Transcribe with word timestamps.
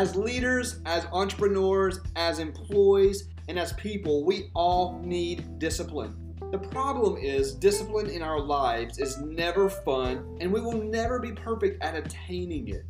As 0.00 0.16
leaders, 0.16 0.80
as 0.86 1.04
entrepreneurs, 1.12 2.00
as 2.16 2.38
employees, 2.38 3.28
and 3.48 3.58
as 3.58 3.74
people, 3.74 4.24
we 4.24 4.50
all 4.54 4.98
need 5.04 5.58
discipline. 5.58 6.16
The 6.52 6.58
problem 6.58 7.18
is, 7.18 7.52
discipline 7.52 8.08
in 8.08 8.22
our 8.22 8.40
lives 8.40 8.98
is 8.98 9.20
never 9.20 9.68
fun, 9.68 10.38
and 10.40 10.50
we 10.50 10.62
will 10.62 10.82
never 10.82 11.18
be 11.18 11.32
perfect 11.32 11.84
at 11.84 11.96
attaining 11.96 12.68
it. 12.68 12.86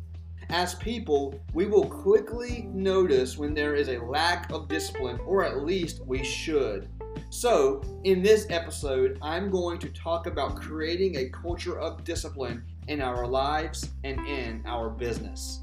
As 0.51 0.75
people, 0.75 1.37
we 1.53 1.65
will 1.65 1.83
quickly 1.83 2.69
notice 2.71 3.37
when 3.37 3.53
there 3.53 3.75
is 3.75 3.89
a 3.89 3.99
lack 3.99 4.49
of 4.49 4.69
discipline, 4.69 5.19
or 5.25 5.43
at 5.43 5.65
least 5.65 6.05
we 6.05 6.23
should. 6.23 6.87
So, 7.29 7.81
in 8.05 8.23
this 8.23 8.47
episode, 8.49 9.19
I'm 9.21 9.51
going 9.51 9.79
to 9.79 9.89
talk 9.89 10.27
about 10.27 10.55
creating 10.55 11.17
a 11.17 11.29
culture 11.29 11.77
of 11.77 12.05
discipline 12.05 12.63
in 12.87 13.01
our 13.01 13.27
lives 13.27 13.89
and 14.05 14.25
in 14.25 14.63
our 14.65 14.89
business. 14.89 15.59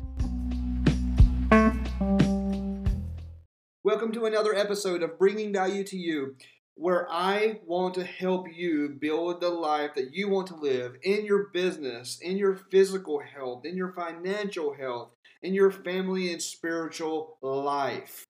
Welcome 3.89 4.13
to 4.13 4.27
another 4.27 4.55
episode 4.55 5.03
of 5.03 5.19
Bringing 5.19 5.51
Value 5.51 5.83
to 5.85 5.97
You, 5.97 6.37
where 6.75 7.11
I 7.11 7.61
want 7.65 7.95
to 7.95 8.05
help 8.05 8.45
you 8.55 8.91
build 8.91 9.41
the 9.41 9.49
life 9.49 9.95
that 9.95 10.13
you 10.13 10.29
want 10.29 10.49
to 10.49 10.57
live 10.57 10.97
in 11.03 11.25
your 11.25 11.45
business, 11.55 12.19
in 12.21 12.37
your 12.37 12.55
physical 12.55 13.19
health, 13.19 13.65
in 13.65 13.79
your 13.79 13.95
financial 13.95 14.75
health, 14.75 15.13
in 15.43 15.55
your 15.55 15.71
family 15.71 16.31
and 16.31 16.43
spiritual 16.43 17.39
life. 17.41 18.27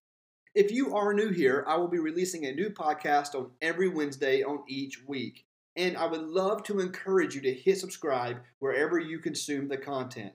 If 0.54 0.70
you 0.70 0.94
are 0.94 1.12
new 1.12 1.30
here, 1.30 1.64
I 1.66 1.76
will 1.76 1.88
be 1.88 1.98
releasing 1.98 2.46
a 2.46 2.54
new 2.54 2.70
podcast 2.70 3.34
on 3.34 3.50
every 3.60 3.88
Wednesday 3.88 4.44
on 4.44 4.62
each 4.68 5.02
week. 5.08 5.44
And 5.74 5.96
I 5.96 6.06
would 6.06 6.22
love 6.22 6.62
to 6.64 6.78
encourage 6.78 7.34
you 7.34 7.40
to 7.40 7.52
hit 7.52 7.78
subscribe 7.78 8.36
wherever 8.60 8.96
you 8.96 9.18
consume 9.18 9.66
the 9.66 9.76
content. 9.76 10.34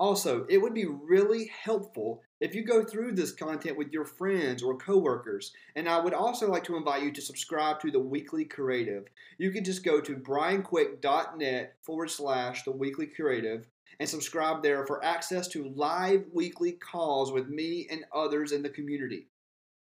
Also, 0.00 0.44
it 0.48 0.58
would 0.58 0.74
be 0.74 0.86
really 0.86 1.48
helpful 1.62 2.22
if 2.40 2.54
you 2.54 2.64
go 2.64 2.84
through 2.84 3.12
this 3.12 3.32
content 3.32 3.78
with 3.78 3.92
your 3.92 4.04
friends 4.04 4.62
or 4.62 4.76
coworkers. 4.76 5.52
And 5.76 5.88
I 5.88 6.00
would 6.00 6.14
also 6.14 6.50
like 6.50 6.64
to 6.64 6.76
invite 6.76 7.02
you 7.02 7.12
to 7.12 7.22
subscribe 7.22 7.80
to 7.80 7.90
the 7.90 8.00
Weekly 8.00 8.44
Creative. 8.44 9.04
You 9.38 9.50
can 9.50 9.64
just 9.64 9.84
go 9.84 10.00
to 10.00 10.16
brianquick.net 10.16 11.76
forward 11.82 12.10
slash 12.10 12.64
the 12.64 12.72
Weekly 12.72 13.06
Creative 13.06 13.66
and 14.00 14.08
subscribe 14.08 14.62
there 14.62 14.84
for 14.86 15.04
access 15.04 15.48
to 15.48 15.72
live 15.76 16.24
weekly 16.32 16.72
calls 16.72 17.32
with 17.32 17.48
me 17.48 17.86
and 17.90 18.04
others 18.14 18.52
in 18.52 18.62
the 18.62 18.68
community. 18.68 19.28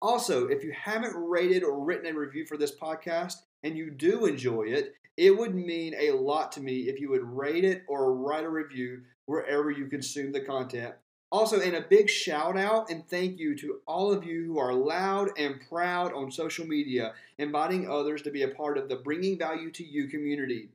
Also, 0.02 0.48
if 0.48 0.64
you 0.64 0.72
haven't 0.80 1.16
rated 1.16 1.64
or 1.64 1.84
written 1.84 2.06
a 2.06 2.18
review 2.18 2.46
for 2.46 2.58
this 2.58 2.78
podcast 2.78 3.38
and 3.64 3.76
you 3.76 3.90
do 3.90 4.26
enjoy 4.26 4.64
it, 4.64 4.94
it 5.18 5.36
would 5.36 5.56
mean 5.56 5.96
a 5.98 6.12
lot 6.12 6.52
to 6.52 6.62
me 6.62 6.82
if 6.82 7.00
you 7.00 7.10
would 7.10 7.24
rate 7.24 7.66
it 7.66 7.84
or 7.88 8.14
write 8.14 8.44
a 8.44 8.50
review 8.50 9.02
wherever 9.26 9.72
you 9.72 9.88
consume 9.88 10.32
the 10.32 10.42
content. 10.42 10.94
Also, 11.30 11.60
and 11.60 11.76
a 11.76 11.82
big 11.82 12.10
shout 12.10 12.58
out 12.58 12.90
and 12.90 13.08
thank 13.08 13.38
you 13.38 13.56
to 13.58 13.82
all 13.86 14.14
of 14.14 14.24
you 14.24 14.46
who 14.46 14.60
are 14.60 14.74
loud 14.74 15.30
and 15.38 15.62
proud 15.70 16.14
on 16.14 16.32
social 16.32 16.66
media, 16.66 17.14
inviting 17.38 17.90
others 17.90 18.22
to 18.22 18.32
be 18.32 18.44
a 18.44 18.48
part 18.48 18.78
of 18.78 18.88
the 18.88 18.96
Bringing 18.96 19.38
Value 19.38 19.70
to 19.72 19.86
You 19.86 20.08
community. 20.08 20.70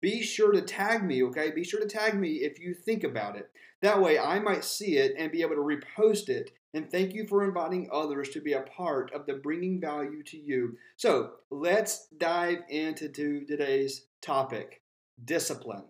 Be 0.00 0.22
sure 0.22 0.52
to 0.52 0.62
tag 0.62 1.04
me, 1.04 1.22
okay? 1.24 1.50
Be 1.50 1.64
sure 1.64 1.80
to 1.80 1.86
tag 1.86 2.14
me 2.14 2.36
if 2.36 2.58
you 2.58 2.72
think 2.72 3.04
about 3.04 3.36
it. 3.36 3.50
That 3.82 4.00
way 4.00 4.18
I 4.18 4.38
might 4.38 4.64
see 4.64 4.96
it 4.96 5.14
and 5.18 5.30
be 5.30 5.42
able 5.42 5.56
to 5.56 5.60
repost 5.60 6.28
it 6.28 6.52
and 6.74 6.90
thank 6.90 7.14
you 7.14 7.26
for 7.26 7.44
inviting 7.44 7.88
others 7.90 8.28
to 8.30 8.40
be 8.40 8.52
a 8.52 8.60
part 8.60 9.12
of 9.12 9.26
the 9.26 9.34
bringing 9.34 9.80
value 9.80 10.22
to 10.24 10.36
you. 10.36 10.76
So 10.96 11.32
let's 11.50 12.06
dive 12.18 12.58
into 12.68 13.08
today's 13.08 14.06
topic 14.20 14.82
discipline. 15.24 15.84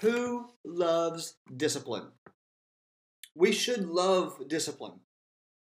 Who 0.00 0.50
loves 0.64 1.36
discipline? 1.56 2.08
We 3.34 3.52
should 3.52 3.88
love 3.88 4.48
discipline. 4.48 5.00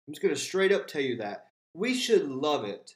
I'm 0.07 0.15
just 0.15 0.23
going 0.23 0.35
to 0.35 0.41
straight 0.41 0.73
up 0.73 0.87
tell 0.87 1.03
you 1.03 1.17
that. 1.17 1.47
We 1.75 1.95
should 1.95 2.29
love 2.29 2.65
it. 2.65 2.95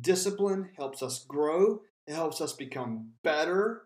Discipline 0.00 0.70
helps 0.76 1.02
us 1.02 1.24
grow, 1.26 1.82
it 2.06 2.14
helps 2.14 2.40
us 2.40 2.52
become 2.52 3.10
better, 3.22 3.82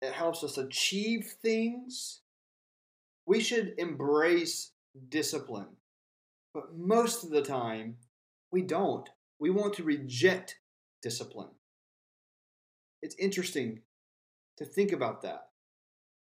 it 0.00 0.12
helps 0.12 0.42
us 0.42 0.58
achieve 0.58 1.34
things. 1.42 2.20
We 3.26 3.40
should 3.40 3.74
embrace 3.78 4.72
discipline. 5.08 5.76
But 6.54 6.76
most 6.76 7.24
of 7.24 7.30
the 7.30 7.42
time, 7.42 7.96
we 8.50 8.62
don't. 8.62 9.08
We 9.38 9.50
want 9.50 9.74
to 9.74 9.84
reject 9.84 10.58
discipline. 11.02 11.50
It's 13.02 13.14
interesting 13.16 13.80
to 14.58 14.64
think 14.64 14.92
about 14.92 15.22
that. 15.22 15.49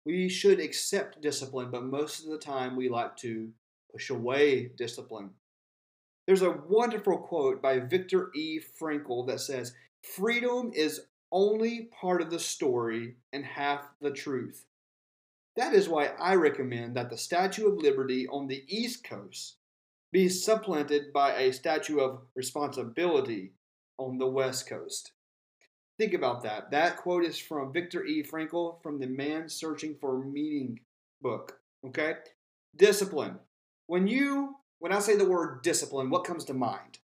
We 0.08 0.30
should 0.30 0.62
accept 0.62 1.20
discipline, 1.20 1.70
but 1.70 1.84
most 1.84 2.24
of 2.24 2.32
the 2.32 2.38
time 2.38 2.78
we 2.78 2.88
like 2.88 3.18
to 3.18 3.50
push 3.92 4.10
away 4.10 4.72
discipline. 4.78 5.32
There's 6.26 6.44
a 6.44 6.62
wonderful 6.70 7.18
quote 7.18 7.62
by 7.62 7.80
Viktor 7.80 8.32
E. 8.34 8.62
Frankl 8.82 9.28
that 9.28 9.42
says, 9.42 9.74
Freedom 10.02 10.72
is 10.74 11.02
only 11.30 11.90
part 12.00 12.22
of 12.22 12.30
the 12.30 12.40
story 12.40 13.18
and 13.34 13.44
half 13.44 13.82
the 14.00 14.12
truth. 14.12 14.66
That 15.58 15.74
is 15.74 15.90
why 15.90 16.12
I 16.18 16.36
recommend 16.36 16.96
that 16.96 17.10
the 17.10 17.18
Statue 17.18 17.68
of 17.68 17.84
Liberty 17.84 18.30
on 18.30 18.48
the 18.48 18.64
East 18.70 19.04
Coast 19.04 19.58
be 20.14 20.30
supplanted 20.30 21.12
by 21.12 21.34
a 21.34 21.52
statue 21.52 22.00
of 22.00 22.22
responsibility 22.34 23.52
on 23.98 24.20
the 24.20 24.28
West 24.28 24.70
Coast. 24.70 25.12
Think 25.98 26.14
about 26.14 26.44
that. 26.44 26.70
That 26.72 26.98
quote 26.98 27.24
is 27.24 27.40
from 27.40 27.74
Viktor 27.74 28.06
E. 28.06 28.24
Frankl 28.24 28.82
from 28.84 29.00
the 29.00 29.08
Man 29.08 29.50
Searching 29.50 29.96
for 30.00 30.24
Meaning 30.24 30.80
book. 31.22 31.60
Okay? 31.86 32.16
Discipline. 32.76 33.40
When 33.88 34.08
you 34.08 34.56
when 34.80 34.92
I 34.92 35.00
say 35.00 35.16
the 35.16 35.28
word 35.28 35.64
discipline, 35.64 36.12
what 36.12 36.24
comes 36.24 36.46
to 36.46 36.54
mind? 36.54 37.00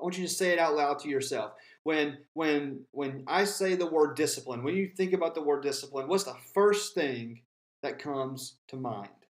I 0.00 0.04
want 0.04 0.16
you 0.16 0.26
to 0.26 0.32
say 0.32 0.52
it 0.52 0.58
out 0.58 0.74
loud 0.74 1.00
to 1.00 1.08
yourself. 1.08 1.52
When 1.82 2.18
when 2.32 2.80
when 2.92 3.24
I 3.26 3.44
say 3.44 3.74
the 3.74 3.86
word 3.86 4.16
discipline, 4.16 4.62
when 4.62 4.74
you 4.74 4.88
think 4.88 5.12
about 5.12 5.34
the 5.34 5.42
word 5.42 5.62
discipline, 5.62 6.08
what's 6.08 6.24
the 6.24 6.36
first 6.54 6.94
thing 6.94 7.42
that 7.82 7.98
comes 7.98 8.56
to 8.68 8.76
mind? 8.76 9.23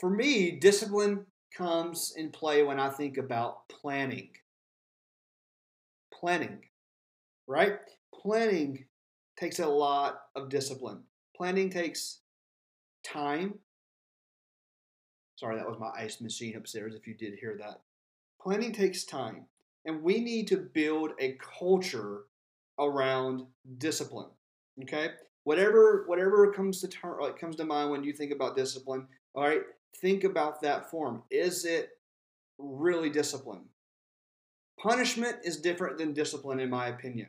For 0.00 0.08
me, 0.08 0.52
discipline 0.52 1.26
comes 1.54 2.14
in 2.16 2.30
play 2.30 2.62
when 2.62 2.80
I 2.80 2.88
think 2.88 3.18
about 3.18 3.68
planning. 3.68 4.30
Planning, 6.12 6.60
right? 7.46 7.78
Planning 8.14 8.86
takes 9.38 9.58
a 9.58 9.66
lot 9.66 10.22
of 10.34 10.48
discipline. 10.48 11.02
Planning 11.36 11.68
takes 11.70 12.20
time. 13.04 13.58
Sorry, 15.36 15.56
that 15.56 15.68
was 15.68 15.78
my 15.78 15.90
ice 15.94 16.20
machine 16.20 16.56
upstairs 16.56 16.94
if 16.94 17.06
you 17.06 17.14
did 17.14 17.38
hear 17.38 17.56
that. 17.58 17.80
Planning 18.40 18.72
takes 18.72 19.04
time. 19.04 19.46
And 19.84 20.02
we 20.02 20.20
need 20.20 20.46
to 20.48 20.58
build 20.58 21.12
a 21.18 21.38
culture 21.58 22.24
around 22.78 23.46
discipline. 23.78 24.28
Okay, 24.82 25.10
whatever 25.44 26.04
whatever 26.06 26.52
comes 26.52 26.80
to 26.80 26.88
turn 26.88 27.16
like 27.20 27.38
comes 27.38 27.56
to 27.56 27.64
mind 27.64 27.90
when 27.90 28.04
you 28.04 28.12
think 28.12 28.32
about 28.32 28.56
discipline. 28.56 29.06
All 29.34 29.44
right, 29.44 29.62
think 29.96 30.24
about 30.24 30.62
that 30.62 30.90
form. 30.90 31.22
Is 31.30 31.64
it 31.64 31.90
really 32.58 33.10
discipline? 33.10 33.64
Punishment 34.80 35.36
is 35.44 35.60
different 35.60 35.96
than 35.96 36.12
discipline, 36.12 36.58
in 36.58 36.70
my 36.70 36.88
opinion. 36.88 37.28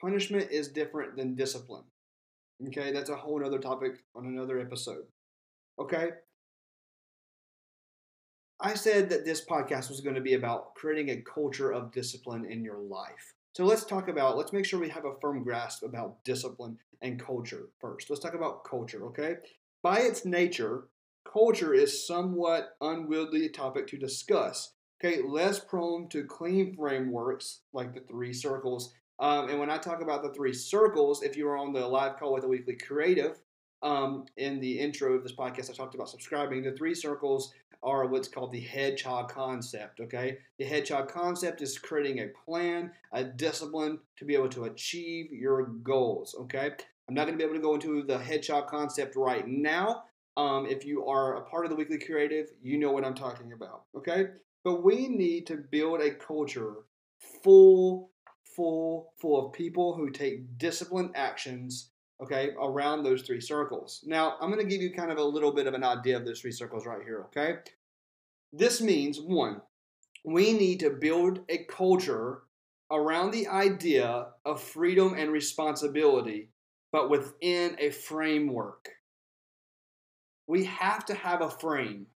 Punishment 0.00 0.50
is 0.50 0.68
different 0.68 1.16
than 1.16 1.36
discipline. 1.36 1.84
Okay, 2.68 2.92
that's 2.92 3.10
a 3.10 3.16
whole 3.16 3.44
other 3.44 3.58
topic 3.58 4.04
on 4.14 4.26
another 4.26 4.58
episode. 4.60 5.06
Okay, 5.78 6.10
I 8.60 8.74
said 8.74 9.08
that 9.10 9.24
this 9.24 9.44
podcast 9.44 9.88
was 9.88 10.00
going 10.00 10.14
to 10.14 10.20
be 10.20 10.34
about 10.34 10.74
creating 10.74 11.10
a 11.10 11.22
culture 11.22 11.72
of 11.72 11.92
discipline 11.92 12.44
in 12.44 12.62
your 12.62 12.78
life. 12.78 13.34
So 13.54 13.64
let's 13.64 13.84
talk 13.84 14.08
about, 14.08 14.36
let's 14.36 14.52
make 14.52 14.64
sure 14.64 14.78
we 14.78 14.88
have 14.90 15.04
a 15.04 15.18
firm 15.20 15.42
grasp 15.42 15.82
about 15.82 16.22
discipline 16.24 16.78
and 17.02 17.18
culture 17.18 17.68
first. 17.80 18.10
Let's 18.10 18.22
talk 18.22 18.34
about 18.34 18.64
culture, 18.64 19.06
okay? 19.06 19.36
By 19.82 20.00
its 20.00 20.24
nature, 20.24 20.88
culture 21.24 21.72
is 21.72 22.06
somewhat 22.06 22.76
unwieldy 22.80 23.46
a 23.46 23.48
topic 23.48 23.86
to 23.88 23.96
discuss. 23.96 24.74
Okay, 25.02 25.22
less 25.22 25.58
prone 25.58 26.08
to 26.10 26.24
clean 26.24 26.76
frameworks 26.76 27.60
like 27.72 27.94
the 27.94 28.00
three 28.00 28.34
circles. 28.34 28.92
Um, 29.18 29.48
and 29.48 29.58
when 29.58 29.70
I 29.70 29.78
talk 29.78 30.02
about 30.02 30.22
the 30.22 30.34
three 30.34 30.52
circles, 30.52 31.22
if 31.22 31.36
you 31.36 31.46
were 31.46 31.56
on 31.56 31.72
the 31.72 31.86
live 31.86 32.18
call 32.18 32.34
with 32.34 32.42
the 32.42 32.48
Weekly 32.48 32.76
Creative, 32.76 33.38
um, 33.82 34.26
in 34.36 34.60
the 34.60 34.78
intro 34.78 35.14
of 35.14 35.22
this 35.22 35.32
podcast, 35.32 35.70
I 35.70 35.74
talked 35.74 35.94
about 35.94 36.10
subscribing. 36.10 36.62
The 36.62 36.72
three 36.72 36.94
circles 36.94 37.54
are 37.82 38.06
what's 38.06 38.28
called 38.28 38.52
the 38.52 38.60
hedgehog 38.60 39.30
concept. 39.30 40.00
Okay, 40.00 40.38
the 40.58 40.66
hedgehog 40.66 41.08
concept 41.08 41.62
is 41.62 41.78
creating 41.78 42.18
a 42.20 42.28
plan, 42.44 42.90
a 43.12 43.24
discipline 43.24 43.98
to 44.18 44.26
be 44.26 44.34
able 44.34 44.50
to 44.50 44.64
achieve 44.64 45.32
your 45.32 45.64
goals. 45.82 46.34
Okay, 46.40 46.72
I'm 47.10 47.14
not 47.14 47.26
going 47.26 47.36
to 47.36 47.38
be 47.38 47.44
able 47.44 47.56
to 47.56 47.60
go 47.60 47.74
into 47.74 48.04
the 48.04 48.16
hedgehog 48.16 48.68
concept 48.68 49.16
right 49.16 49.44
now. 49.44 50.04
Um, 50.36 50.64
if 50.66 50.84
you 50.84 51.04
are 51.06 51.38
a 51.38 51.40
part 51.42 51.64
of 51.64 51.70
the 51.70 51.74
weekly 51.76 51.98
creative, 51.98 52.46
you 52.62 52.78
know 52.78 52.92
what 52.92 53.04
I'm 53.04 53.16
talking 53.16 53.52
about. 53.52 53.82
Okay, 53.96 54.26
but 54.62 54.84
we 54.84 55.08
need 55.08 55.44
to 55.48 55.56
build 55.56 56.00
a 56.00 56.12
culture 56.12 56.74
full 57.42 58.12
full 58.54 59.12
full 59.20 59.46
of 59.46 59.52
people 59.52 59.96
who 59.96 60.10
take 60.10 60.56
disciplined 60.56 61.10
actions 61.16 61.90
okay 62.22 62.50
around 62.62 63.02
those 63.02 63.22
three 63.22 63.40
circles 63.40 64.02
now 64.06 64.36
i'm 64.40 64.50
going 64.50 64.60
to 64.60 64.68
give 64.68 64.80
you 64.80 64.90
kind 64.90 65.12
of 65.12 65.18
a 65.18 65.22
little 65.22 65.52
bit 65.52 65.66
of 65.66 65.74
an 65.74 65.84
idea 65.84 66.16
of 66.16 66.24
those 66.24 66.40
three 66.40 66.50
circles 66.50 66.86
right 66.86 67.02
here 67.04 67.26
okay 67.26 67.56
this 68.52 68.80
means 68.80 69.20
one 69.20 69.60
we 70.24 70.52
need 70.52 70.80
to 70.80 70.90
build 70.90 71.40
a 71.48 71.58
culture 71.64 72.42
around 72.90 73.30
the 73.30 73.46
idea 73.46 74.26
of 74.44 74.60
freedom 74.60 75.14
and 75.16 75.30
responsibility 75.30 76.49
but 76.92 77.10
within 77.10 77.76
a 77.78 77.90
framework. 77.90 78.88
We 80.46 80.64
have 80.64 81.04
to 81.06 81.14
have 81.14 81.42
a 81.42 81.50
frame. 81.50 82.06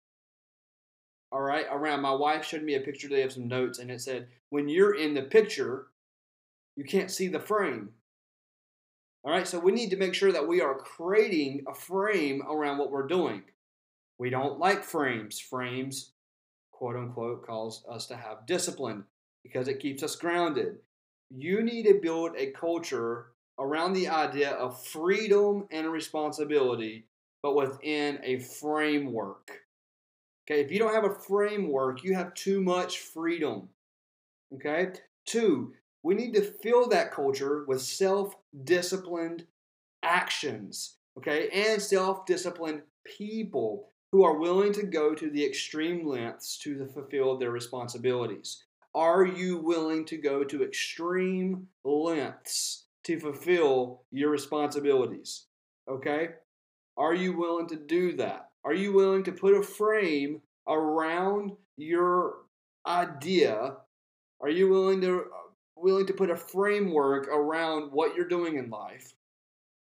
All 1.30 1.40
right 1.40 1.66
around 1.70 2.00
my 2.00 2.12
wife 2.12 2.44
showed 2.44 2.62
me 2.62 2.74
a 2.74 2.80
picture 2.80 3.08
today 3.08 3.22
of 3.22 3.32
some 3.32 3.48
notes 3.48 3.78
and 3.78 3.90
it 3.90 4.00
said 4.00 4.28
when 4.50 4.68
you're 4.68 4.94
in 4.94 5.14
the 5.14 5.22
picture 5.22 5.88
you 6.76 6.84
can't 6.84 7.10
see 7.10 7.28
the 7.28 7.40
frame. 7.40 7.90
All 9.24 9.32
right 9.32 9.46
so 9.46 9.58
we 9.58 9.72
need 9.72 9.90
to 9.90 9.96
make 9.96 10.14
sure 10.14 10.32
that 10.32 10.46
we 10.46 10.60
are 10.60 10.78
creating 10.78 11.64
a 11.68 11.74
frame 11.74 12.42
around 12.48 12.78
what 12.78 12.90
we're 12.90 13.08
doing. 13.08 13.42
We 14.18 14.30
don't 14.30 14.60
like 14.60 14.84
frames. 14.84 15.40
Frames 15.40 16.12
quote 16.70 16.96
unquote 16.96 17.44
calls 17.44 17.84
us 17.90 18.06
to 18.06 18.16
have 18.16 18.46
discipline 18.46 19.04
because 19.42 19.66
it 19.68 19.80
keeps 19.80 20.02
us 20.02 20.16
grounded. 20.16 20.76
You 21.30 21.62
need 21.62 21.86
to 21.86 22.00
build 22.00 22.32
a 22.36 22.52
culture 22.52 23.33
around 23.58 23.92
the 23.92 24.08
idea 24.08 24.50
of 24.52 24.84
freedom 24.86 25.66
and 25.70 25.90
responsibility 25.90 27.06
but 27.42 27.54
within 27.54 28.18
a 28.22 28.38
framework 28.38 29.64
Okay, 30.46 30.60
if 30.60 30.70
you 30.70 30.78
don't 30.78 30.92
have 30.92 31.04
a 31.04 31.14
framework, 31.14 32.04
you 32.04 32.14
have 32.14 32.34
too 32.34 32.60
much 32.60 32.98
freedom. 32.98 33.68
Okay, 34.54 34.88
two, 35.24 35.72
we 36.02 36.14
need 36.14 36.34
to 36.34 36.42
fill 36.42 36.86
that 36.88 37.12
culture 37.12 37.64
with 37.66 37.80
self 37.80 38.34
disciplined 38.64 39.46
actions. 40.02 40.96
Okay, 41.16 41.48
and 41.48 41.80
self 41.80 42.26
disciplined 42.26 42.82
people 43.06 43.88
who 44.12 44.22
are 44.22 44.38
willing 44.38 44.72
to 44.74 44.84
go 44.84 45.14
to 45.14 45.30
the 45.30 45.44
extreme 45.44 46.06
lengths 46.06 46.58
to 46.58 46.86
fulfill 46.92 47.38
their 47.38 47.50
responsibilities. 47.50 48.64
Are 48.94 49.24
you 49.24 49.56
willing 49.56 50.04
to 50.04 50.18
go 50.18 50.44
to 50.44 50.62
extreme 50.62 51.66
lengths 51.84 52.83
to 53.04 53.20
fulfill 53.20 54.02
your 54.10 54.30
responsibilities? 54.30 55.46
Okay? 55.88 56.30
Are 56.96 57.14
you 57.14 57.36
willing 57.36 57.68
to 57.68 57.76
do 57.76 58.16
that? 58.16 58.50
Are 58.64 58.74
you 58.74 58.92
willing 58.92 59.24
to 59.24 59.32
put 59.32 59.54
a 59.54 59.62
frame 59.62 60.40
around 60.68 61.52
your 61.76 62.36
idea? 62.86 63.76
Are 64.40 64.48
you 64.48 64.68
willing 64.68 65.00
to 65.02 65.20
uh, 65.20 65.50
willing 65.76 66.06
to 66.06 66.14
put 66.14 66.30
a 66.30 66.36
framework 66.36 67.28
around 67.28 67.92
what 67.92 68.14
you're 68.14 68.28
doing 68.28 68.56
in 68.56 68.70
life? 68.70 69.12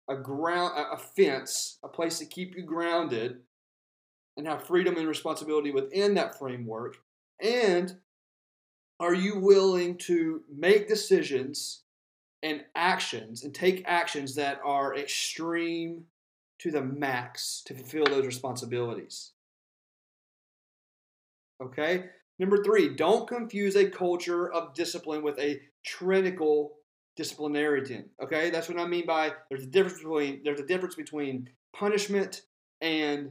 A 0.09 0.17
ground 0.17 0.73
a 0.77 0.97
fence, 0.97 1.79
a 1.85 1.89
place 1.89 2.19
to 2.19 2.27
keep 2.27 2.57
you 2.57 2.63
grounded 2.63 3.39
and 4.37 4.47
have 4.47 4.67
freedom 4.67 4.97
and 4.97 5.09
responsibility 5.09 5.71
within 5.71 6.15
that 6.15 6.39
framework. 6.39 6.97
And 7.43 7.97
are 8.99 9.15
you 9.15 9.39
willing 9.39 9.99
to 9.99 10.43
make 10.55 10.89
decisions 10.89 11.83
and 12.43 12.65
actions 12.75 13.45
and 13.45 13.55
take 13.55 13.85
actions 13.87 14.35
that 14.35 14.61
are 14.65 14.97
extreme 14.97 16.05
to 16.59 16.71
the 16.71 16.83
max 16.83 17.63
to 17.67 17.75
fulfill 17.75 18.05
those 18.05 18.27
responsibilities. 18.27 19.33
Okay? 21.63 22.07
Number 22.39 22.63
three, 22.63 22.95
don't 22.95 23.29
confuse 23.29 23.77
a 23.77 23.89
culture 23.89 24.53
of 24.53 24.75
discipline 24.75 25.23
with 25.23 25.39
a 25.39 25.61
tyrannical 25.85 26.77
disciplinarian. 27.17 28.11
Okay, 28.23 28.51
that's 28.51 28.69
what 28.69 28.79
I 28.79 28.87
mean 28.87 29.07
by 29.07 29.33
there's 29.49 29.65
a 29.65 29.69
difference 29.69 29.99
between 29.99 30.43
there's 30.45 30.61
a 30.61 30.67
difference 30.67 30.95
between 30.95 31.49
punishment 31.75 32.43
and 32.83 33.31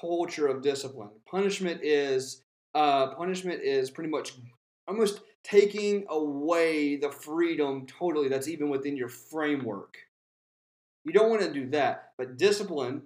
culture 0.00 0.46
of 0.46 0.62
discipline. 0.62 1.10
Punishment 1.30 1.80
is 1.82 2.42
uh, 2.74 3.14
punishment 3.14 3.60
is 3.62 3.90
pretty 3.90 4.10
much 4.10 4.32
almost 4.86 5.20
taking 5.48 6.04
away 6.08 6.96
the 6.96 7.10
freedom 7.10 7.86
totally 7.86 8.28
that's 8.28 8.48
even 8.48 8.68
within 8.68 8.96
your 8.96 9.08
framework. 9.08 9.96
You 11.04 11.12
don't 11.12 11.30
want 11.30 11.42
to 11.42 11.52
do 11.52 11.70
that. 11.70 12.12
But 12.18 12.36
discipline 12.36 13.02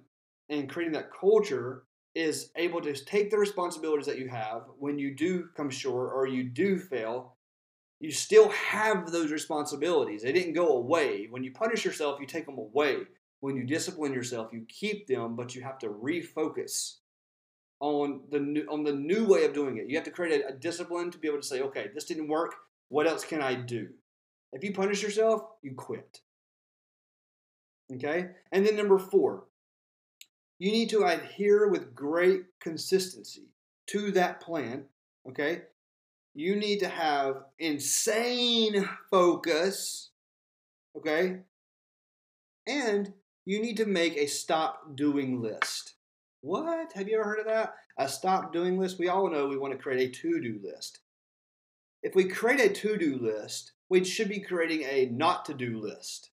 and 0.49 0.69
creating 0.69 0.93
that 0.93 1.11
culture 1.11 1.83
is 2.15 2.51
able 2.55 2.81
to 2.81 2.93
take 2.93 3.31
the 3.31 3.37
responsibilities 3.37 4.05
that 4.05 4.19
you 4.19 4.27
have 4.27 4.63
when 4.77 4.99
you 4.99 5.15
do 5.15 5.47
come 5.55 5.69
short 5.69 6.11
or 6.13 6.27
you 6.27 6.43
do 6.43 6.77
fail. 6.77 7.35
You 7.99 8.11
still 8.11 8.49
have 8.49 9.11
those 9.11 9.31
responsibilities. 9.31 10.21
They 10.21 10.33
didn't 10.33 10.53
go 10.53 10.75
away. 10.75 11.27
When 11.29 11.43
you 11.43 11.51
punish 11.53 11.85
yourself, 11.85 12.19
you 12.19 12.27
take 12.27 12.45
them 12.45 12.57
away. 12.57 12.97
When 13.39 13.55
you 13.55 13.63
discipline 13.63 14.13
yourself, 14.13 14.49
you 14.51 14.65
keep 14.67 15.07
them, 15.07 15.35
but 15.35 15.55
you 15.55 15.61
have 15.61 15.79
to 15.79 15.87
refocus 15.87 16.97
on 17.83 18.21
the 18.31 18.39
new, 18.39 18.65
on 18.71 18.85
the 18.85 18.93
new 18.93 19.25
way 19.25 19.43
of 19.43 19.53
doing 19.53 19.75
it. 19.75 19.89
You 19.89 19.97
have 19.97 20.05
to 20.05 20.11
create 20.11 20.41
a, 20.41 20.47
a 20.47 20.53
discipline 20.53 21.11
to 21.11 21.17
be 21.17 21.27
able 21.27 21.41
to 21.41 21.45
say, 21.45 21.59
okay, 21.59 21.89
this 21.93 22.05
didn't 22.05 22.29
work. 22.29 22.55
What 22.87 23.07
else 23.07 23.25
can 23.25 23.41
I 23.41 23.55
do? 23.55 23.89
If 24.53 24.63
you 24.63 24.71
punish 24.71 25.03
yourself, 25.03 25.41
you 25.61 25.73
quit. 25.75 26.21
Okay? 27.93 28.29
And 28.53 28.65
then 28.65 28.77
number 28.77 28.97
four, 28.97 29.43
you 30.59 30.71
need 30.71 30.89
to 30.91 31.03
adhere 31.03 31.67
with 31.67 31.93
great 31.93 32.43
consistency 32.61 33.49
to 33.87 34.11
that 34.11 34.39
plan. 34.39 34.85
Okay? 35.27 35.63
You 36.33 36.55
need 36.55 36.79
to 36.79 36.87
have 36.87 37.43
insane 37.59 38.87
focus. 39.11 40.11
Okay? 40.97 41.39
And 42.65 43.11
you 43.43 43.61
need 43.61 43.75
to 43.75 43.85
make 43.85 44.15
a 44.15 44.27
stop 44.27 44.95
doing 44.95 45.41
list. 45.41 45.95
What? 46.43 46.91
Have 46.91 47.07
you 47.07 47.15
ever 47.15 47.23
heard 47.23 47.39
of 47.39 47.45
that? 47.45 47.75
A 47.97 48.05
stop 48.05 48.51
doing 48.51 48.77
list? 48.77 48.99
We 48.99 49.07
all 49.07 49.29
know 49.29 49.47
we 49.47 49.57
want 49.57 49.71
to 49.71 49.79
create 49.79 50.09
a 50.09 50.11
to 50.19 50.41
do 50.41 50.59
list. 50.61 50.99
If 52.03 52.15
we 52.15 52.25
create 52.25 52.59
a 52.59 52.73
to 52.73 52.97
do 52.97 53.17
list, 53.17 53.71
we 53.87 54.03
should 54.03 54.27
be 54.27 54.41
creating 54.41 54.81
a 54.83 55.05
not 55.05 55.45
to 55.45 55.53
do 55.53 55.79
list. 55.79 56.31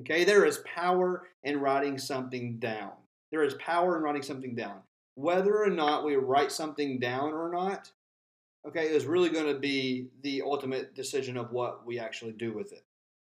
Okay, 0.00 0.24
there 0.24 0.44
is 0.44 0.62
power 0.66 1.28
in 1.42 1.58
writing 1.58 1.96
something 1.96 2.58
down. 2.58 2.92
There 3.32 3.42
is 3.42 3.54
power 3.54 3.96
in 3.96 4.02
writing 4.02 4.20
something 4.20 4.54
down. 4.54 4.80
Whether 5.14 5.56
or 5.62 5.70
not 5.70 6.04
we 6.04 6.16
write 6.16 6.52
something 6.52 7.00
down 7.00 7.32
or 7.32 7.50
not, 7.50 7.90
okay, 8.66 8.88
is 8.88 9.06
really 9.06 9.30
going 9.30 9.50
to 9.50 9.58
be 9.58 10.08
the 10.22 10.42
ultimate 10.42 10.94
decision 10.94 11.38
of 11.38 11.50
what 11.50 11.86
we 11.86 11.98
actually 11.98 12.32
do 12.32 12.52
with 12.52 12.72
it. 12.72 12.84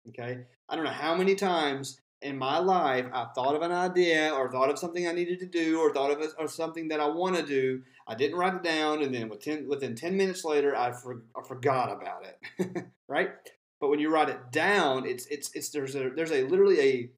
Okay, 0.09 0.39
I 0.71 0.75
don't 0.75 0.87
know 0.87 0.91
how 0.91 1.15
many 1.15 1.35
times 1.35 2.01
in 2.23 2.39
my 2.39 2.59
life 2.59 3.07
I've 3.13 3.33
thought 3.35 3.55
of 3.55 3.63
an 3.63 3.73
idea 3.73 4.33
or 4.33 4.51
thought 4.51 4.71
of 4.71 4.79
something 4.79 5.07
I 5.07 5.13
needed 5.13 5.39
to 5.41 5.47
do 5.47 5.81
or 5.81 5.93
thought 5.93 6.11
of, 6.11 6.21
it, 6.21 6.33
or 6.39 6.49
something 6.49 6.89
that 6.89 7.01
I 7.01 7.07
want 7.07 7.37
to 7.37 7.43
do. 7.43 7.83
I 8.09 8.15
didn't 8.15 8.39
write 8.39 8.55
it 8.55 8.63
down, 8.63 9.03
and 9.03 9.15
then 9.15 9.29
within 9.29 9.69
within 9.69 9.95
ten 9.95 10.17
minutes 10.17 10.45
later, 10.45 10.77
I, 10.77 10.93
for, 10.93 11.25
I 11.37 11.47
forgot 11.47 11.93
about 11.93 12.25
it. 12.25 12.87
right? 13.09 13.31
But 13.81 13.91
when 13.91 13.99
you 13.99 14.11
write 14.11 14.31
it 14.31 14.51
down, 14.53 15.07
it's 15.07 15.27
it's 15.27 15.51
it's 15.55 15.71
there's 15.71 15.95
a 15.95 16.11
there's 16.11 16.33
a 16.33 16.45
literally 16.45 16.81
a 16.81 17.11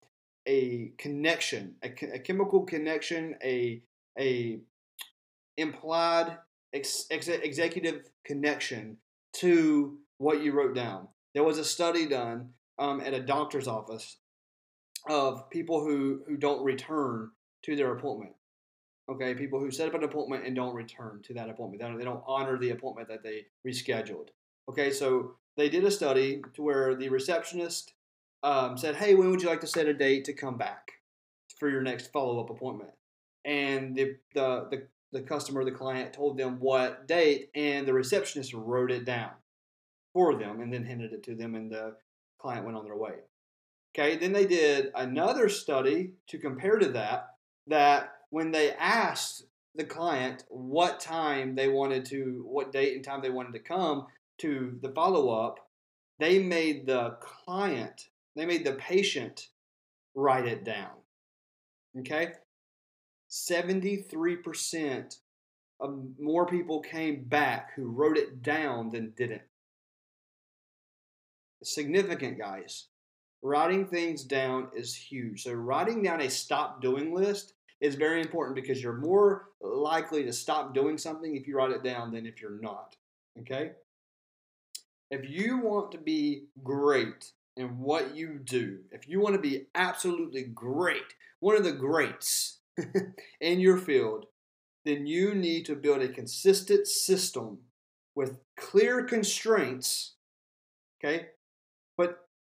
a 0.46 0.92
connection, 0.98 1.76
a, 1.82 1.88
a 2.14 2.18
chemical 2.18 2.64
connection, 2.64 3.36
a 3.44 3.82
a 4.18 4.60
implied 5.56 6.38
ex, 6.72 7.06
ex, 7.10 7.28
executive 7.28 8.08
connection 8.24 8.96
to 9.34 9.98
what 10.18 10.42
you 10.42 10.52
wrote 10.52 10.74
down. 10.74 11.08
There 11.34 11.44
was 11.44 11.58
a 11.58 11.64
study 11.64 12.06
done 12.06 12.50
um, 12.78 13.00
at 13.00 13.14
a 13.14 13.20
doctor's 13.20 13.68
office 13.68 14.16
of 15.08 15.48
people 15.50 15.80
who 15.80 16.22
who 16.26 16.36
don't 16.36 16.62
return 16.62 17.30
to 17.64 17.76
their 17.76 17.92
appointment. 17.92 18.32
Okay, 19.10 19.34
people 19.34 19.58
who 19.58 19.70
set 19.70 19.88
up 19.88 19.94
an 19.94 20.04
appointment 20.04 20.44
and 20.44 20.54
don't 20.54 20.74
return 20.74 21.20
to 21.24 21.34
that 21.34 21.48
appointment. 21.48 21.80
They 21.80 21.88
don't, 21.88 21.98
they 21.98 22.04
don't 22.04 22.22
honor 22.26 22.58
the 22.58 22.70
appointment 22.70 23.08
that 23.08 23.22
they 23.22 23.46
rescheduled. 23.66 24.28
Okay, 24.68 24.90
so 24.90 25.36
they 25.56 25.70
did 25.70 25.84
a 25.84 25.90
study 25.90 26.42
to 26.54 26.62
where 26.62 26.94
the 26.94 27.08
receptionist 27.08 27.94
um, 28.42 28.76
said, 28.76 28.96
"Hey, 28.96 29.14
when 29.14 29.30
would 29.30 29.42
you 29.42 29.48
like 29.48 29.62
to 29.62 29.66
set 29.66 29.86
a 29.86 29.94
date 29.94 30.24
to 30.26 30.34
come 30.34 30.58
back 30.58 30.92
for 31.58 31.70
your 31.70 31.82
next 31.82 32.12
follow 32.12 32.40
up 32.40 32.50
appointment?" 32.50 32.90
And 33.44 33.96
the, 33.96 34.16
the 34.34 34.68
the 34.70 34.88
the 35.10 35.22
customer, 35.22 35.64
the 35.64 35.72
client, 35.72 36.12
told 36.12 36.36
them 36.36 36.58
what 36.60 37.08
date, 37.08 37.48
and 37.54 37.88
the 37.88 37.94
receptionist 37.94 38.52
wrote 38.52 38.90
it 38.90 39.06
down 39.06 39.30
for 40.12 40.36
them, 40.36 40.60
and 40.60 40.70
then 40.70 40.84
handed 40.84 41.14
it 41.14 41.22
to 41.24 41.34
them, 41.34 41.54
and 41.54 41.72
the 41.72 41.96
client 42.38 42.66
went 42.66 42.76
on 42.76 42.84
their 42.84 42.96
way. 42.96 43.14
Okay, 43.98 44.16
then 44.16 44.32
they 44.32 44.46
did 44.46 44.92
another 44.94 45.48
study 45.48 46.12
to 46.28 46.38
compare 46.38 46.78
to 46.78 46.90
that. 46.90 47.34
That 47.66 48.12
when 48.30 48.52
they 48.52 48.72
asked 48.74 49.44
the 49.74 49.82
client 49.84 50.44
what 50.48 51.00
time 51.00 51.56
they 51.56 51.68
wanted 51.68 52.04
to, 52.06 52.44
what 52.46 52.70
date 52.70 52.94
and 52.94 53.04
time 53.04 53.22
they 53.22 53.30
wanted 53.30 53.54
to 53.54 53.58
come, 53.58 54.06
to 54.38 54.78
the 54.82 54.90
follow 54.90 55.30
up, 55.30 55.58
they 56.20 56.38
made 56.38 56.86
the 56.86 57.16
client, 57.20 58.10
they 58.36 58.46
made 58.46 58.64
the 58.64 58.74
patient 58.74 59.48
write 60.14 60.46
it 60.46 60.64
down. 60.64 60.90
Okay? 61.98 62.34
73% 63.28 65.16
of 65.80 66.04
more 66.20 66.46
people 66.46 66.80
came 66.80 67.24
back 67.24 67.70
who 67.74 67.90
wrote 67.90 68.16
it 68.16 68.42
down 68.42 68.92
than 68.92 69.12
didn't. 69.16 69.42
significant, 71.64 72.38
guys. 72.38 72.86
Writing 73.42 73.86
things 73.86 74.24
down 74.24 74.68
is 74.74 74.94
huge. 74.94 75.44
So, 75.44 75.52
writing 75.52 76.02
down 76.02 76.20
a 76.20 76.30
stop 76.30 76.82
doing 76.82 77.14
list 77.14 77.54
is 77.80 77.94
very 77.94 78.20
important 78.20 78.56
because 78.56 78.82
you're 78.82 78.94
more 78.94 79.50
likely 79.60 80.24
to 80.24 80.32
stop 80.32 80.74
doing 80.74 80.98
something 80.98 81.36
if 81.36 81.46
you 81.46 81.56
write 81.56 81.70
it 81.70 81.84
down 81.84 82.12
than 82.12 82.26
if 82.26 82.40
you're 82.40 82.60
not. 82.60 82.96
Okay? 83.40 83.72
If 85.10 85.30
you 85.30 85.58
want 85.58 85.92
to 85.92 85.98
be 85.98 86.46
great 86.62 87.32
in 87.56 87.78
what 87.78 88.14
you 88.14 88.40
do, 88.42 88.80
if 88.90 89.08
you 89.08 89.20
want 89.20 89.36
to 89.36 89.40
be 89.40 89.66
absolutely 89.74 90.42
great, 90.42 91.14
one 91.40 91.56
of 91.56 91.64
the 91.64 91.72
greats 91.72 92.58
in 93.40 93.60
your 93.60 93.78
field, 93.78 94.26
then 94.84 95.06
you 95.06 95.34
need 95.34 95.64
to 95.66 95.76
build 95.76 96.02
a 96.02 96.08
consistent 96.08 96.86
system 96.86 97.58
with 98.14 98.38
clear 98.56 99.04
constraints, 99.04 100.14
okay? 100.98 101.26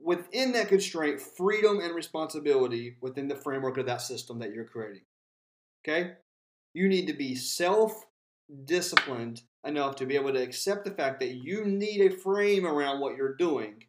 Within 0.00 0.52
that 0.52 0.68
constraint, 0.68 1.20
freedom 1.20 1.80
and 1.80 1.94
responsibility 1.94 2.96
within 3.00 3.28
the 3.28 3.34
framework 3.36 3.78
of 3.78 3.86
that 3.86 4.02
system 4.02 4.38
that 4.38 4.52
you're 4.52 4.64
creating. 4.64 5.02
Okay? 5.82 6.12
You 6.74 6.88
need 6.88 7.06
to 7.06 7.14
be 7.14 7.34
self 7.34 8.04
disciplined 8.64 9.42
enough 9.64 9.96
to 9.96 10.06
be 10.06 10.14
able 10.14 10.32
to 10.32 10.42
accept 10.42 10.84
the 10.84 10.90
fact 10.90 11.20
that 11.20 11.34
you 11.34 11.64
need 11.64 12.00
a 12.00 12.16
frame 12.16 12.66
around 12.66 13.00
what 13.00 13.16
you're 13.16 13.34
doing. 13.34 13.82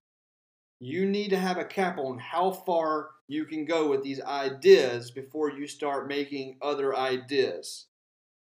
You 0.80 1.06
need 1.06 1.30
to 1.30 1.38
have 1.38 1.58
a 1.58 1.66
cap 1.66 1.98
on 1.98 2.20
how 2.20 2.52
far 2.52 3.10
you 3.28 3.46
can 3.46 3.66
go 3.66 3.90
with 3.90 4.04
these 4.04 4.22
ideas 4.22 5.12
before 5.12 5.52
you 5.52 5.68
start 5.68 6.08
making 6.08 6.58
other 6.62 6.96
ideas. 6.96 7.88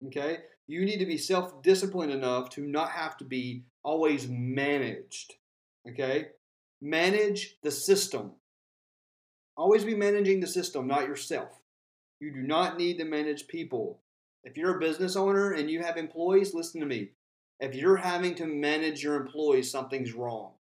Okay? 0.06 0.38
You 0.66 0.84
need 0.84 0.98
to 0.98 1.06
be 1.06 1.18
self 1.18 1.62
disciplined 1.62 2.12
enough 2.12 2.50
to 2.50 2.66
not 2.66 2.90
have 2.90 3.16
to 3.18 3.24
be 3.24 3.64
always 3.82 4.28
managed. 4.28 5.34
Okay? 5.88 6.26
Manage 6.80 7.56
the 7.62 7.70
system. 7.70 8.32
Always 9.56 9.84
be 9.84 9.94
managing 9.94 10.40
the 10.40 10.46
system, 10.46 10.86
not 10.86 11.08
yourself. 11.08 11.60
You 12.20 12.32
do 12.32 12.42
not 12.42 12.76
need 12.76 12.98
to 12.98 13.04
manage 13.04 13.48
people. 13.48 14.00
If 14.44 14.56
you're 14.56 14.76
a 14.76 14.80
business 14.80 15.16
owner 15.16 15.52
and 15.52 15.70
you 15.70 15.82
have 15.82 15.96
employees, 15.96 16.54
listen 16.54 16.80
to 16.80 16.86
me. 16.86 17.10
If 17.58 17.74
you're 17.74 17.96
having 17.96 18.34
to 18.36 18.46
manage 18.46 19.02
your 19.02 19.16
employees, 19.16 19.70
something's 19.70 20.12
wrong. 20.12 20.52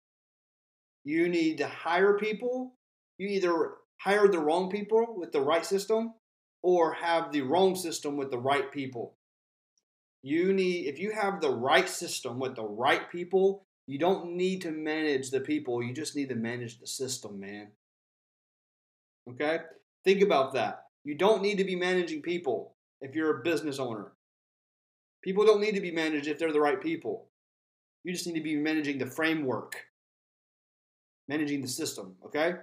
You 1.05 1.29
need 1.29 1.59
to 1.59 1.69
hire 1.69 2.17
people. 2.17 2.75
You 3.19 3.29
either 3.29 3.75
hire 3.99 4.29
the 4.29 4.39
wrong 4.39 4.71
people 4.71 5.15
with 5.17 5.33
the 5.33 5.41
right 5.41 5.67
system 5.67 6.15
or 6.63 6.95
have 6.95 7.31
the 7.31 7.43
wrong 7.43 7.77
system 7.77 8.17
with 8.17 8.31
the 8.31 8.39
right 8.39 8.73
people. 8.73 9.15
You 10.23 10.53
need 10.55 10.87
if 10.87 10.99
you 10.99 11.13
have 11.13 11.41
the 11.41 11.51
right 11.51 11.89
system 11.89 12.39
with 12.39 12.57
the 12.57 12.65
right 12.65 13.11
people, 13.11 13.67
you 13.87 13.99
don't 13.99 14.37
need 14.37 14.63
to 14.63 14.71
manage 14.71 15.31
the 15.31 15.41
people, 15.41 15.83
you 15.83 15.93
just 15.93 16.17
need 16.17 16.31
to 16.31 16.35
manage 16.35 16.79
the 16.79 16.87
system, 16.87 17.39
man. 17.39 17.69
Okay? 19.31 19.59
Think 20.05 20.23
about 20.23 20.55
that. 20.55 20.85
You 21.05 21.15
don't 21.15 21.43
need 21.43 21.59
to 21.59 21.65
be 21.65 21.77
managing 21.77 22.23
people 22.23 22.75
if 23.01 23.15
you're 23.15 23.41
a 23.41 23.43
business 23.43 23.79
owner. 23.79 24.13
People 25.23 25.45
don't 25.45 25.61
need 25.61 25.75
to 25.75 25.81
be 25.81 25.91
managed 25.91 26.27
if 26.27 26.39
they're 26.39 26.53
the 26.53 26.61
right 26.61 26.81
people. 26.81 27.29
You 28.05 28.13
just 28.13 28.27
need 28.27 28.35
to 28.35 28.43
be 28.43 28.57
managing 28.57 28.99
the 28.99 29.07
framework, 29.07 29.77
managing 31.29 31.63
the 31.63 31.69
system, 31.69 32.15
okay? 32.27 32.55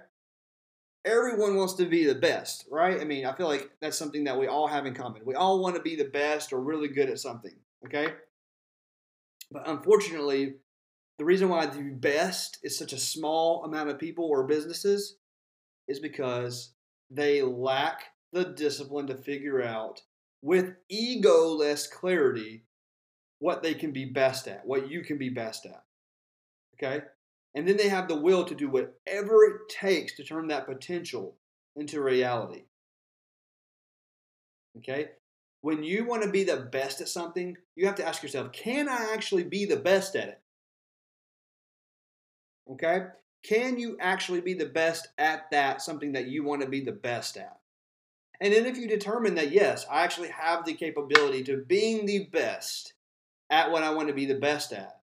Everyone 1.04 1.56
wants 1.56 1.74
to 1.74 1.86
be 1.86 2.04
the 2.04 2.14
best, 2.14 2.66
right? 2.70 3.00
I 3.00 3.04
mean, 3.04 3.26
I 3.26 3.34
feel 3.34 3.48
like 3.48 3.70
that's 3.80 3.98
something 3.98 4.22
that 4.24 4.38
we 4.38 4.46
all 4.46 4.68
have 4.68 4.86
in 4.86 4.94
common. 4.94 5.22
We 5.24 5.34
all 5.34 5.60
want 5.60 5.74
to 5.74 5.82
be 5.82 5.96
the 5.96 6.04
best 6.04 6.52
or 6.52 6.60
really 6.60 6.86
good 6.86 7.10
at 7.10 7.18
something, 7.18 7.54
okay? 7.84 8.12
But 9.50 9.68
unfortunately, 9.68 10.54
the 11.22 11.26
reason 11.26 11.48
why 11.48 11.66
the 11.66 11.80
best 11.80 12.58
is 12.64 12.76
such 12.76 12.92
a 12.92 12.98
small 12.98 13.62
amount 13.64 13.88
of 13.88 13.96
people 13.96 14.24
or 14.24 14.42
businesses 14.42 15.18
is 15.86 16.00
because 16.00 16.72
they 17.12 17.42
lack 17.42 18.06
the 18.32 18.42
discipline 18.42 19.06
to 19.06 19.14
figure 19.14 19.62
out 19.62 20.00
with 20.42 20.74
ego-less 20.88 21.86
clarity 21.86 22.64
what 23.38 23.62
they 23.62 23.72
can 23.72 23.92
be 23.92 24.04
best 24.04 24.48
at, 24.48 24.66
what 24.66 24.90
you 24.90 25.02
can 25.02 25.16
be 25.16 25.28
best 25.28 25.64
at. 25.64 25.84
Okay? 26.74 27.04
And 27.54 27.68
then 27.68 27.76
they 27.76 27.88
have 27.88 28.08
the 28.08 28.20
will 28.20 28.42
to 28.42 28.56
do 28.56 28.68
whatever 28.68 29.44
it 29.44 29.68
takes 29.68 30.16
to 30.16 30.24
turn 30.24 30.48
that 30.48 30.66
potential 30.66 31.36
into 31.76 32.02
reality. 32.02 32.64
Okay? 34.78 35.10
When 35.60 35.84
you 35.84 36.04
want 36.04 36.24
to 36.24 36.30
be 36.32 36.42
the 36.42 36.68
best 36.72 37.00
at 37.00 37.06
something, 37.06 37.56
you 37.76 37.86
have 37.86 37.94
to 37.94 38.04
ask 38.04 38.24
yourself, 38.24 38.50
can 38.50 38.88
I 38.88 39.12
actually 39.14 39.44
be 39.44 39.66
the 39.66 39.76
best 39.76 40.16
at 40.16 40.26
it? 40.26 40.41
Okay? 42.72 43.06
Can 43.42 43.78
you 43.78 43.96
actually 44.00 44.40
be 44.40 44.54
the 44.54 44.66
best 44.66 45.08
at 45.18 45.50
that, 45.50 45.82
something 45.82 46.12
that 46.12 46.28
you 46.28 46.44
want 46.44 46.62
to 46.62 46.68
be 46.68 46.80
the 46.80 46.92
best 46.92 47.36
at? 47.36 47.58
And 48.40 48.52
then 48.52 48.66
if 48.66 48.76
you 48.76 48.88
determine 48.88 49.34
that, 49.36 49.52
yes, 49.52 49.86
I 49.90 50.02
actually 50.02 50.28
have 50.28 50.64
the 50.64 50.74
capability 50.74 51.44
to 51.44 51.64
being 51.66 52.06
the 52.06 52.26
best 52.32 52.94
at 53.50 53.70
what 53.70 53.82
I 53.82 53.90
want 53.90 54.08
to 54.08 54.14
be 54.14 54.26
the 54.26 54.34
best 54.34 54.72
at, 54.72 55.00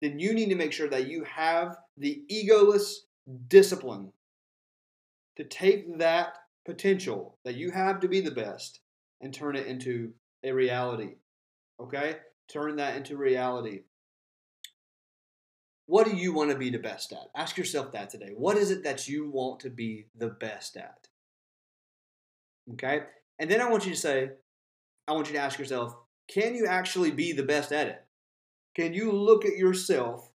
then 0.00 0.18
you 0.18 0.32
need 0.34 0.48
to 0.48 0.56
make 0.56 0.72
sure 0.72 0.88
that 0.88 1.08
you 1.08 1.24
have 1.24 1.76
the 1.96 2.22
egoless 2.30 2.94
discipline 3.48 4.12
to 5.36 5.44
take 5.44 5.98
that 5.98 6.34
potential 6.64 7.38
that 7.44 7.54
you 7.54 7.70
have 7.70 8.00
to 8.00 8.08
be 8.08 8.20
the 8.20 8.30
best 8.30 8.80
and 9.20 9.32
turn 9.32 9.56
it 9.56 9.66
into 9.66 10.12
a 10.42 10.52
reality. 10.52 11.14
Okay? 11.80 12.16
Turn 12.50 12.76
that 12.76 12.96
into 12.96 13.16
reality. 13.16 13.82
What 15.90 16.06
do 16.06 16.14
you 16.14 16.32
want 16.32 16.52
to 16.52 16.56
be 16.56 16.70
the 16.70 16.78
best 16.78 17.10
at? 17.10 17.30
Ask 17.34 17.58
yourself 17.58 17.90
that 17.90 18.10
today. 18.10 18.30
What 18.36 18.56
is 18.56 18.70
it 18.70 18.84
that 18.84 19.08
you 19.08 19.28
want 19.28 19.58
to 19.60 19.70
be 19.70 20.06
the 20.16 20.28
best 20.28 20.76
at? 20.76 21.08
Okay? 22.74 23.00
And 23.40 23.50
then 23.50 23.60
I 23.60 23.68
want 23.68 23.86
you 23.86 23.90
to 23.90 23.98
say, 23.98 24.30
I 25.08 25.12
want 25.14 25.26
you 25.26 25.32
to 25.32 25.40
ask 25.40 25.58
yourself, 25.58 25.96
can 26.28 26.54
you 26.54 26.66
actually 26.66 27.10
be 27.10 27.32
the 27.32 27.42
best 27.42 27.72
at 27.72 27.88
it? 27.88 28.04
Can 28.76 28.94
you 28.94 29.10
look 29.10 29.44
at 29.44 29.56
yourself 29.56 30.30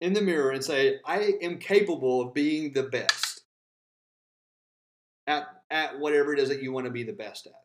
in 0.00 0.12
the 0.12 0.22
mirror 0.22 0.52
and 0.52 0.62
say, 0.62 1.00
I 1.04 1.32
am 1.42 1.58
capable 1.58 2.20
of 2.20 2.32
being 2.32 2.72
the 2.72 2.84
best 2.84 3.40
at, 5.26 5.42
at 5.72 5.98
whatever 5.98 6.32
it 6.32 6.38
is 6.38 6.50
that 6.50 6.62
you 6.62 6.70
want 6.70 6.86
to 6.86 6.92
be 6.92 7.02
the 7.02 7.12
best 7.12 7.48
at? 7.48 7.62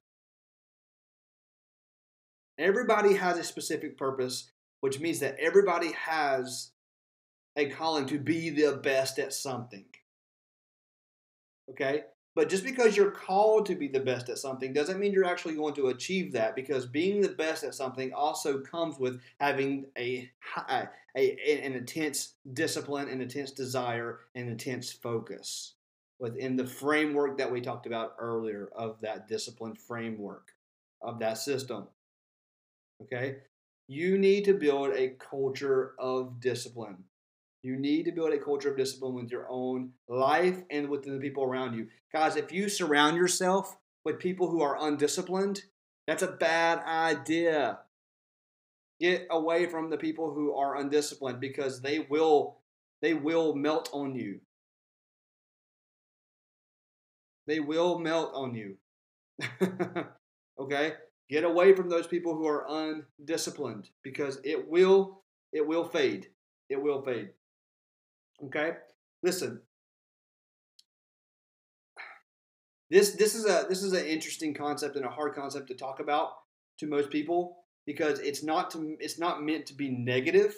Everybody 2.57 3.13
has 3.13 3.37
a 3.37 3.43
specific 3.43 3.99
purpose, 3.99 4.49
which 4.81 4.99
means 4.99 5.19
that 5.19 5.37
everybody 5.39 5.91
has 5.93 6.71
a 7.55 7.69
calling 7.69 8.05
to 8.07 8.19
be 8.19 8.49
the 8.49 8.73
best 8.83 9.19
at 9.19 9.33
something. 9.33 9.85
Okay? 11.69 12.03
But 12.33 12.49
just 12.49 12.63
because 12.63 12.95
you're 12.95 13.11
called 13.11 13.65
to 13.65 13.75
be 13.75 13.87
the 13.87 13.99
best 13.99 14.29
at 14.29 14.37
something 14.37 14.71
doesn't 14.71 14.99
mean 14.99 15.11
you're 15.11 15.25
actually 15.25 15.55
going 15.55 15.73
to 15.75 15.87
achieve 15.87 16.31
that 16.31 16.55
because 16.55 16.85
being 16.85 17.21
the 17.21 17.29
best 17.29 17.63
at 17.63 17.75
something 17.75 18.13
also 18.13 18.59
comes 18.59 18.97
with 18.97 19.19
having 19.39 19.85
a, 19.97 20.29
a, 20.69 20.87
an 21.15 21.73
intense 21.73 22.35
discipline, 22.53 23.09
an 23.09 23.21
intense 23.21 23.51
desire, 23.51 24.19
an 24.35 24.47
intense 24.47 24.93
focus 24.93 25.73
within 26.19 26.55
the 26.55 26.67
framework 26.67 27.37
that 27.37 27.51
we 27.51 27.59
talked 27.59 27.85
about 27.85 28.15
earlier 28.17 28.69
of 28.75 29.01
that 29.01 29.27
discipline 29.27 29.75
framework 29.75 30.53
of 31.01 31.19
that 31.19 31.37
system. 31.37 31.87
Okay? 33.01 33.37
You 33.91 34.17
need 34.17 34.45
to 34.45 34.53
build 34.53 34.93
a 34.93 35.09
culture 35.09 35.95
of 35.99 36.39
discipline. 36.39 37.03
You 37.61 37.75
need 37.75 38.05
to 38.05 38.13
build 38.13 38.31
a 38.31 38.37
culture 38.39 38.71
of 38.71 38.77
discipline 38.77 39.15
with 39.15 39.29
your 39.29 39.47
own 39.49 39.91
life 40.07 40.63
and 40.69 40.87
with 40.87 41.03
the 41.03 41.19
people 41.19 41.43
around 41.43 41.75
you. 41.75 41.89
Guys, 42.13 42.37
if 42.37 42.53
you 42.53 42.69
surround 42.69 43.17
yourself 43.17 43.75
with 44.05 44.17
people 44.17 44.49
who 44.49 44.61
are 44.61 44.77
undisciplined, 44.79 45.63
that's 46.07 46.23
a 46.23 46.31
bad 46.31 46.79
idea. 46.85 47.79
Get 49.01 49.27
away 49.29 49.65
from 49.65 49.89
the 49.89 49.97
people 49.97 50.33
who 50.33 50.55
are 50.55 50.77
undisciplined 50.77 51.41
because 51.41 51.81
they 51.81 51.99
will 51.99 52.61
they 53.01 53.13
will 53.13 53.53
melt 53.53 53.89
on 53.91 54.15
you. 54.15 54.39
They 57.45 57.59
will 57.59 57.99
melt 57.99 58.31
on 58.33 58.55
you. 58.55 58.77
okay? 60.59 60.93
Get 61.31 61.45
away 61.45 61.73
from 61.73 61.87
those 61.87 62.07
people 62.07 62.35
who 62.35 62.45
are 62.45 62.65
undisciplined 62.67 63.89
because 64.03 64.41
it 64.43 64.69
will 64.69 65.23
it 65.53 65.65
will 65.65 65.85
fade. 65.85 66.27
It 66.69 66.81
will 66.81 67.01
fade. 67.01 67.29
Okay? 68.45 68.73
Listen. 69.23 69.61
This 72.89 73.11
this 73.11 73.33
is 73.33 73.45
a 73.45 73.65
this 73.69 73.81
is 73.81 73.93
an 73.93 74.05
interesting 74.05 74.53
concept 74.53 74.97
and 74.97 75.05
a 75.05 75.09
hard 75.09 75.33
concept 75.33 75.69
to 75.69 75.73
talk 75.73 76.01
about 76.01 76.31
to 76.79 76.85
most 76.85 77.09
people 77.09 77.59
because 77.85 78.19
it's 78.19 78.43
not 78.43 78.69
to 78.71 78.97
it's 78.99 79.17
not 79.17 79.41
meant 79.41 79.65
to 79.67 79.73
be 79.73 79.89
negative, 79.89 80.53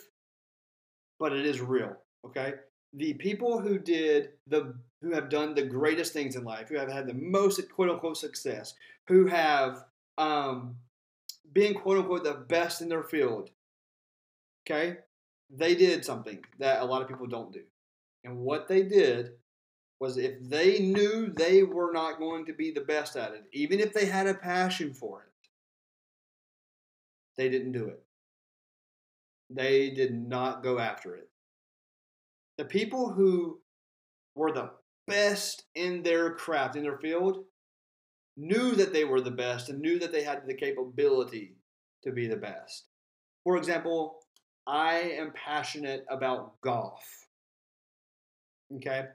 but 1.20 1.34
it 1.34 1.46
is 1.46 1.62
real. 1.62 1.96
Okay? 2.26 2.56
The 2.96 3.14
people 3.14 3.60
who 3.60 3.78
did 3.78 4.30
the 4.48 4.74
who 5.04 5.12
have 5.12 5.30
done 5.30 5.54
the 5.54 5.62
greatest 5.62 6.14
things 6.14 6.36
in 6.36 6.44
life, 6.44 6.70
who 6.70 6.78
have 6.78 6.92
had 6.92 7.06
the 7.06 7.14
most 7.14 7.62
quote 7.72 7.92
unquote 7.92 8.18
success, 8.18 8.74
who 9.08 9.28
have 9.28 9.86
um, 10.18 10.76
being 11.52 11.74
quote 11.74 12.00
unquote 12.00 12.24
the 12.24 12.46
best 12.48 12.82
in 12.82 12.90
their 12.90 13.04
field, 13.04 13.50
okay, 14.66 14.98
they 15.50 15.76
did 15.76 16.04
something 16.06 16.40
that 16.60 16.82
a 16.82 16.86
lot 16.86 17.02
of 17.02 17.08
people 17.08 17.28
don't 17.28 17.54
do. 17.54 17.64
And 18.24 18.38
what 18.38 18.68
they 18.68 18.84
did 18.84 19.32
was 20.00 20.18
if 20.18 20.34
they 20.42 20.80
knew 20.80 21.32
they 21.36 21.64
were 21.64 21.92
not 21.94 22.20
going 22.20 22.46
to 22.46 22.54
be 22.54 22.72
the 22.72 22.82
best 22.82 23.16
at 23.16 23.34
it, 23.34 23.44
even 23.54 23.80
if 23.80 23.94
they 23.94 24.06
had 24.06 24.28
a 24.28 24.34
passion 24.34 24.94
for 24.94 25.22
it, 25.22 25.50
they 27.38 27.50
didn't 27.50 27.72
do 27.72 27.88
it. 27.88 28.04
They 29.50 29.92
did 29.92 30.14
not 30.14 30.64
go 30.64 30.80
after 30.80 31.16
it. 31.16 31.30
The 32.58 32.66
people 32.66 33.12
who 33.12 33.60
were 34.36 34.52
the 34.52 34.72
best 35.08 35.64
in 35.76 36.04
their 36.04 36.32
craft, 36.32 36.76
in 36.76 36.84
their 36.84 36.98
field, 36.98 37.46
knew 38.36 38.76
that 38.76 38.94
they 38.94 39.06
were 39.06 39.22
the 39.22 39.32
best 39.32 39.70
and 39.70 39.80
knew 39.80 40.00
that 40.00 40.12
they 40.12 40.24
had 40.24 40.42
the 40.46 40.54
capability 40.54 41.56
to 42.04 42.12
be 42.12 42.28
the 42.28 42.36
best. 42.36 42.86
For 43.44 43.58
example, 43.58 44.20
I 44.66 44.96
am 44.96 45.34
passionate 45.34 46.06
about 46.10 46.60
golf. 46.62 47.06
Okay? 48.76 49.06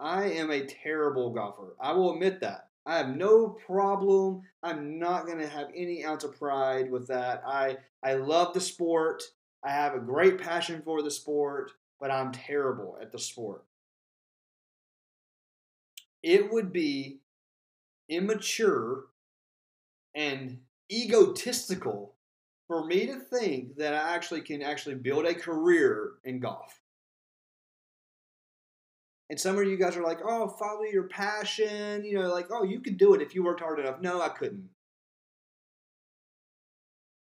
I 0.00 0.24
am 0.24 0.50
a 0.50 0.66
terrible 0.66 1.30
golfer. 1.30 1.76
I 1.80 1.92
will 1.92 2.12
admit 2.12 2.40
that. 2.40 2.68
I 2.86 2.96
have 2.96 3.14
no 3.14 3.48
problem. 3.66 4.42
I'm 4.62 4.98
not 4.98 5.26
going 5.26 5.38
to 5.38 5.46
have 5.46 5.68
any 5.74 6.04
ounce 6.04 6.24
of 6.24 6.38
pride 6.38 6.90
with 6.90 7.06
that. 7.08 7.42
I 7.46 7.76
I 8.02 8.14
love 8.14 8.54
the 8.54 8.60
sport. 8.60 9.22
I 9.64 9.70
have 9.70 9.94
a 9.94 10.00
great 10.00 10.38
passion 10.38 10.80
for 10.84 11.02
the 11.02 11.10
sport, 11.10 11.72
but 12.00 12.10
I'm 12.10 12.32
terrible 12.32 12.96
at 13.02 13.12
the 13.12 13.18
sport. 13.18 13.64
It 16.22 16.50
would 16.50 16.72
be 16.72 17.18
immature 18.08 19.04
and 20.14 20.58
egotistical 20.90 22.14
for 22.66 22.84
me 22.86 23.06
to 23.06 23.18
think 23.18 23.76
that 23.76 23.94
I 23.94 24.14
actually 24.14 24.42
can 24.42 24.62
actually 24.62 24.96
build 24.96 25.26
a 25.26 25.34
career 25.34 26.12
in 26.24 26.40
golf. 26.40 26.80
And 29.30 29.38
some 29.38 29.58
of 29.58 29.64
you 29.64 29.76
guys 29.76 29.96
are 29.96 30.02
like, 30.02 30.20
oh, 30.24 30.48
follow 30.48 30.84
your 30.84 31.04
passion. 31.04 32.04
You 32.04 32.18
know, 32.18 32.32
like, 32.32 32.48
oh, 32.50 32.64
you 32.64 32.80
could 32.80 32.96
do 32.96 33.14
it 33.14 33.22
if 33.22 33.34
you 33.34 33.44
worked 33.44 33.60
hard 33.60 33.78
enough. 33.78 34.00
No, 34.00 34.22
I 34.22 34.30
couldn't. 34.30 34.68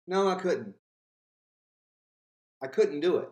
No, 0.08 0.30
I 0.30 0.36
couldn't. 0.36 0.76
I 2.64 2.68
couldn't 2.68 3.00
do 3.02 3.18
it. 3.18 3.30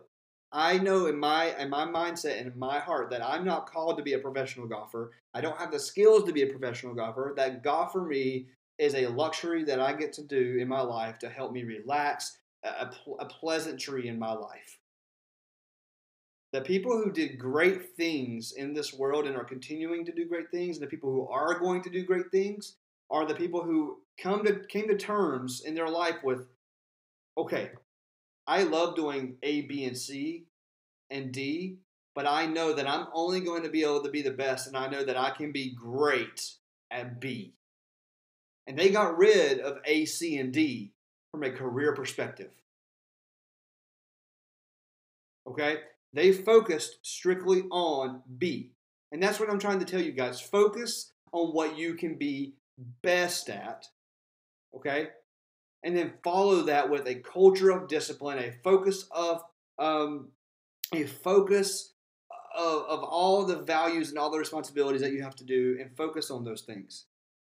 I 0.51 0.79
know 0.79 1.05
in 1.05 1.19
my 1.19 1.55
in 1.59 1.69
my 1.69 1.85
mindset 1.85 2.39
and 2.39 2.51
in 2.51 2.57
my 2.57 2.79
heart 2.79 3.11
that 3.11 3.23
I'm 3.23 3.45
not 3.45 3.69
called 3.69 3.97
to 3.97 4.03
be 4.03 4.13
a 4.13 4.19
professional 4.19 4.67
golfer. 4.67 5.11
I 5.33 5.41
don't 5.41 5.57
have 5.57 5.71
the 5.71 5.79
skills 5.79 6.23
to 6.23 6.33
be 6.33 6.41
a 6.41 6.47
professional 6.47 6.95
golfer. 6.95 7.33
That 7.35 7.63
golf 7.63 7.91
for 7.91 8.05
me 8.05 8.47
is 8.79 8.95
a 8.95 9.07
luxury 9.07 9.63
that 9.65 9.79
I 9.79 9.93
get 9.93 10.13
to 10.13 10.23
do 10.23 10.57
in 10.59 10.67
my 10.67 10.81
life 10.81 11.19
to 11.19 11.29
help 11.29 11.51
me 11.51 11.63
relax, 11.63 12.37
a, 12.63 12.89
a 13.19 13.25
pleasantry 13.25 14.07
in 14.07 14.17
my 14.17 14.31
life. 14.31 14.79
The 16.51 16.61
people 16.61 16.97
who 16.97 17.11
did 17.11 17.37
great 17.37 17.95
things 17.95 18.53
in 18.53 18.73
this 18.73 18.91
world 18.93 19.27
and 19.27 19.35
are 19.35 19.43
continuing 19.43 20.03
to 20.05 20.11
do 20.11 20.27
great 20.27 20.49
things, 20.49 20.77
and 20.77 20.83
the 20.83 20.89
people 20.89 21.11
who 21.11 21.27
are 21.27 21.59
going 21.59 21.83
to 21.83 21.91
do 21.91 22.03
great 22.03 22.31
things, 22.31 22.77
are 23.11 23.27
the 23.27 23.35
people 23.35 23.61
who 23.61 23.99
come 24.17 24.43
to 24.45 24.61
came 24.67 24.87
to 24.87 24.97
terms 24.97 25.61
in 25.65 25.75
their 25.75 25.89
life 25.89 26.23
with, 26.23 26.47
okay, 27.37 27.69
I 28.49 28.63
love 28.63 28.95
doing 28.95 29.35
A, 29.43 29.61
B, 29.61 29.85
and 29.85 29.95
C 29.95 30.45
and 31.11 31.31
D, 31.31 31.77
but 32.15 32.25
I 32.25 32.47
know 32.47 32.73
that 32.73 32.89
I'm 32.89 33.05
only 33.13 33.41
going 33.41 33.61
to 33.61 33.69
be 33.69 33.83
able 33.83 34.01
to 34.01 34.09
be 34.09 34.23
the 34.23 34.31
best, 34.31 34.65
and 34.65 34.75
I 34.75 34.87
know 34.87 35.05
that 35.05 35.15
I 35.15 35.29
can 35.29 35.51
be 35.51 35.75
great 35.75 36.55
at 36.89 37.21
B. 37.21 37.53
And 38.65 38.77
they 38.77 38.89
got 38.89 39.19
rid 39.19 39.59
of 39.59 39.77
A, 39.85 40.05
C, 40.05 40.39
and 40.39 40.51
D 40.51 40.93
from 41.31 41.43
a 41.43 41.51
career 41.51 41.93
perspective. 41.93 42.49
Okay? 45.47 45.77
They 46.13 46.31
focused 46.31 46.97
strictly 47.03 47.65
on 47.69 48.23
B. 48.39 48.71
And 49.11 49.21
that's 49.21 49.39
what 49.39 49.51
I'm 49.51 49.59
trying 49.59 49.79
to 49.79 49.85
tell 49.85 50.01
you 50.01 50.11
guys. 50.11 50.41
Focus 50.41 51.11
on 51.31 51.49
what 51.49 51.77
you 51.77 51.93
can 51.93 52.15
be 52.15 52.55
best 53.03 53.47
at. 53.49 53.87
Okay? 54.75 55.09
And 55.83 55.95
then 55.95 56.13
follow 56.23 56.63
that 56.63 56.89
with 56.89 57.07
a 57.07 57.15
culture 57.15 57.71
of 57.71 57.87
discipline, 57.87 58.39
a 58.39 58.51
focus 58.63 59.05
of 59.11 59.43
um, 59.77 60.29
a 60.93 61.05
focus 61.05 61.93
of, 62.57 62.83
of 62.83 63.03
all 63.03 63.45
the 63.45 63.59
values 63.59 64.09
and 64.09 64.17
all 64.17 64.29
the 64.29 64.39
responsibilities 64.39 65.01
that 65.01 65.13
you 65.13 65.21
have 65.21 65.35
to 65.35 65.45
do, 65.45 65.77
and 65.79 65.95
focus 65.95 66.29
on 66.31 66.43
those 66.43 66.61
things. 66.61 67.05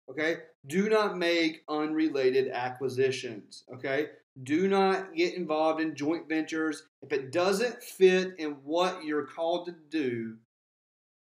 Okay, 0.10 0.38
do 0.68 0.90
not 0.90 1.18
make 1.18 1.64
unrelated 1.70 2.50
acquisitions. 2.50 3.64
Okay, 3.74 4.08
do 4.44 4.68
not 4.68 5.16
get 5.16 5.36
involved 5.36 5.82
in 5.82 5.96
joint 5.96 6.28
ventures 6.28 6.84
if 7.02 7.12
it 7.12 7.32
doesn't 7.32 7.82
fit 7.82 8.34
in 8.38 8.52
what 8.64 9.04
you're 9.04 9.26
called 9.26 9.66
to 9.66 9.76
do 9.90 10.36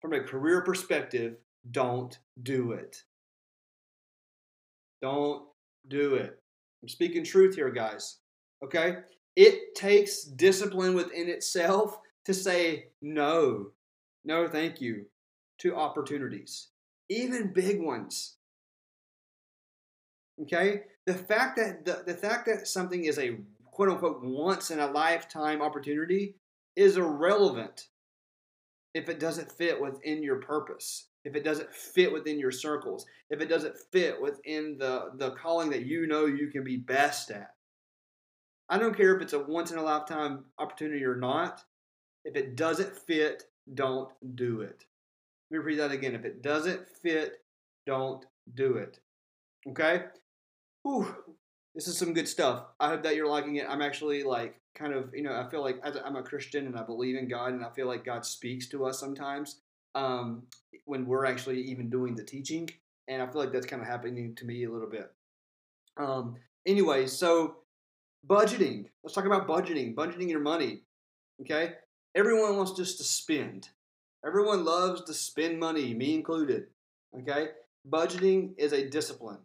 from 0.01 0.13
a 0.13 0.21
career 0.21 0.61
perspective. 0.61 1.37
Don't 1.71 2.17
do 2.41 2.73
it. 2.73 3.03
Don't 5.01 5.43
do 5.87 6.15
it. 6.15 6.39
I'm 6.85 6.89
speaking 6.89 7.23
truth 7.23 7.55
here, 7.55 7.71
guys. 7.71 8.19
Okay? 8.63 8.97
It 9.35 9.73
takes 9.73 10.23
discipline 10.23 10.93
within 10.93 11.29
itself 11.29 11.97
to 12.25 12.33
say 12.33 12.89
no, 13.01 13.71
no, 14.23 14.47
thank 14.47 14.79
you 14.79 15.07
to 15.61 15.75
opportunities, 15.75 16.67
even 17.09 17.53
big 17.53 17.81
ones. 17.81 18.35
Okay? 20.43 20.81
The 21.07 21.15
fact 21.15 21.57
that 21.57 21.85
the, 21.85 22.03
the 22.05 22.19
fact 22.19 22.45
that 22.45 22.67
something 22.67 23.05
is 23.05 23.17
a 23.17 23.37
quote 23.65 23.89
unquote 23.89 24.23
once 24.23 24.69
in 24.69 24.79
a 24.79 24.91
lifetime 24.91 25.63
opportunity 25.63 26.35
is 26.75 26.97
irrelevant 26.97 27.87
if 28.93 29.09
it 29.09 29.19
doesn't 29.19 29.51
fit 29.51 29.81
within 29.81 30.21
your 30.21 30.39
purpose 30.39 31.07
if 31.25 31.35
it 31.35 31.43
doesn't 31.43 31.73
fit 31.73 32.13
within 32.13 32.39
your 32.39 32.51
circles, 32.51 33.05
if 33.31 33.41
it 33.41 33.49
doesn't 33.49 33.75
fit 33.91 34.21
within 34.21 34.77
the, 34.77 35.09
the 35.15 35.31
calling 35.31 35.71
that 35.71 35.85
you 35.85 36.05
know 36.05 36.27
you 36.27 36.47
can 36.47 36.63
be 36.63 36.77
best 36.77 37.31
at. 37.31 37.55
I 38.69 38.77
don't 38.77 38.95
care 38.95 39.15
if 39.15 39.21
it's 39.21 39.33
a 39.33 39.39
once 39.39 39.71
in 39.71 39.79
a 39.79 39.83
lifetime 39.83 40.45
opportunity 40.59 41.03
or 41.03 41.15
not. 41.15 41.63
If 42.23 42.35
it 42.35 42.55
doesn't 42.55 42.95
fit, 42.95 43.43
don't 43.73 44.09
do 44.35 44.61
it. 44.61 44.85
Let 45.49 45.57
me 45.57 45.63
repeat 45.63 45.77
that 45.77 45.91
again. 45.91 46.15
If 46.15 46.25
it 46.25 46.41
doesn't 46.41 46.87
fit, 46.87 47.43
don't 47.85 48.23
do 48.53 48.77
it. 48.77 48.99
Okay? 49.67 50.05
Whew. 50.83 51.15
This 51.73 51.87
is 51.87 51.97
some 51.97 52.13
good 52.13 52.27
stuff. 52.27 52.65
I 52.79 52.87
hope 52.87 53.03
that 53.03 53.15
you're 53.15 53.27
liking 53.27 53.57
it. 53.57 53.65
I'm 53.67 53.81
actually 53.81 54.23
like 54.23 54.61
kind 54.75 54.93
of, 54.93 55.09
you 55.13 55.23
know, 55.23 55.33
I 55.33 55.49
feel 55.49 55.61
like 55.61 55.79
I'm 55.83 56.15
a 56.15 56.23
Christian 56.23 56.67
and 56.67 56.77
I 56.77 56.83
believe 56.83 57.17
in 57.17 57.27
God 57.27 57.53
and 57.53 57.65
I 57.65 57.69
feel 57.71 57.87
like 57.87 58.05
God 58.05 58.25
speaks 58.25 58.67
to 58.69 58.85
us 58.85 58.99
sometimes 58.99 59.61
um, 59.95 60.43
when 60.85 61.05
we're 61.05 61.25
actually 61.25 61.61
even 61.61 61.89
doing 61.89 62.15
the 62.15 62.23
teaching. 62.23 62.69
And 63.07 63.21
I 63.21 63.27
feel 63.27 63.41
like 63.41 63.51
that's 63.51 63.65
kind 63.65 63.81
of 63.81 63.87
happening 63.87 64.35
to 64.35 64.45
me 64.45 64.65
a 64.65 64.71
little 64.71 64.89
bit. 64.89 65.11
Um, 65.97 66.35
anyway, 66.65 67.07
so 67.07 67.57
budgeting. 68.27 68.85
Let's 69.03 69.15
talk 69.15 69.25
about 69.25 69.47
budgeting, 69.47 69.95
budgeting 69.95 70.29
your 70.29 70.39
money. 70.41 70.81
Okay? 71.41 71.73
Everyone 72.13 72.57
wants 72.57 72.73
just 72.73 72.97
to 72.97 73.03
spend. 73.03 73.69
Everyone 74.25 74.65
loves 74.65 75.03
to 75.03 75.13
spend 75.13 75.59
money, 75.59 75.93
me 75.93 76.15
included. 76.15 76.65
Okay? 77.19 77.49
Budgeting 77.89 78.53
is 78.57 78.73
a 78.73 78.89
discipline. 78.89 79.39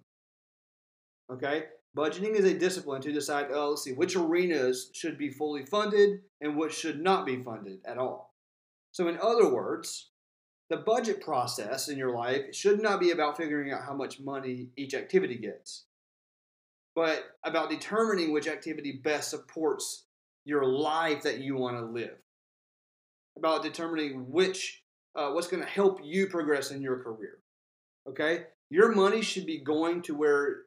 Okay? 1.30 1.64
Budgeting 1.96 2.34
is 2.34 2.44
a 2.44 2.58
discipline 2.58 3.02
to 3.02 3.12
decide, 3.12 3.46
oh, 3.52 3.70
let's 3.70 3.82
see, 3.82 3.92
which 3.92 4.16
arenas 4.16 4.90
should 4.92 5.18
be 5.18 5.28
fully 5.28 5.66
funded 5.66 6.20
and 6.40 6.56
which 6.56 6.72
should 6.72 7.02
not 7.02 7.26
be 7.26 7.42
funded 7.42 7.80
at 7.84 7.98
all. 7.98 8.34
So, 8.92 9.08
in 9.08 9.18
other 9.20 9.52
words, 9.52 10.09
the 10.70 10.76
budget 10.76 11.20
process 11.20 11.88
in 11.88 11.98
your 11.98 12.14
life 12.14 12.54
should 12.54 12.80
not 12.80 13.00
be 13.00 13.10
about 13.10 13.36
figuring 13.36 13.72
out 13.72 13.82
how 13.84 13.92
much 13.92 14.20
money 14.20 14.68
each 14.76 14.94
activity 14.94 15.36
gets, 15.36 15.86
but 16.94 17.24
about 17.44 17.70
determining 17.70 18.32
which 18.32 18.46
activity 18.46 19.00
best 19.02 19.30
supports 19.30 20.04
your 20.44 20.64
life 20.64 21.22
that 21.22 21.40
you 21.40 21.56
want 21.56 21.76
to 21.76 21.84
live. 21.84 22.16
About 23.36 23.64
determining 23.64 24.30
which 24.30 24.84
uh, 25.16 25.30
what's 25.30 25.48
going 25.48 25.62
to 25.62 25.68
help 25.68 25.98
you 26.04 26.28
progress 26.28 26.70
in 26.70 26.80
your 26.80 27.02
career. 27.02 27.38
Okay, 28.08 28.44
your 28.70 28.94
money 28.94 29.22
should 29.22 29.46
be 29.46 29.58
going 29.58 30.02
to 30.02 30.14
where 30.14 30.62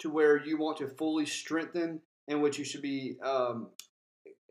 to 0.00 0.10
where 0.10 0.44
you 0.44 0.58
want 0.58 0.78
to 0.78 0.88
fully 0.88 1.26
strengthen 1.26 2.00
and 2.26 2.42
which 2.42 2.58
you 2.58 2.64
should 2.64 2.82
be 2.82 3.16
um, 3.22 3.68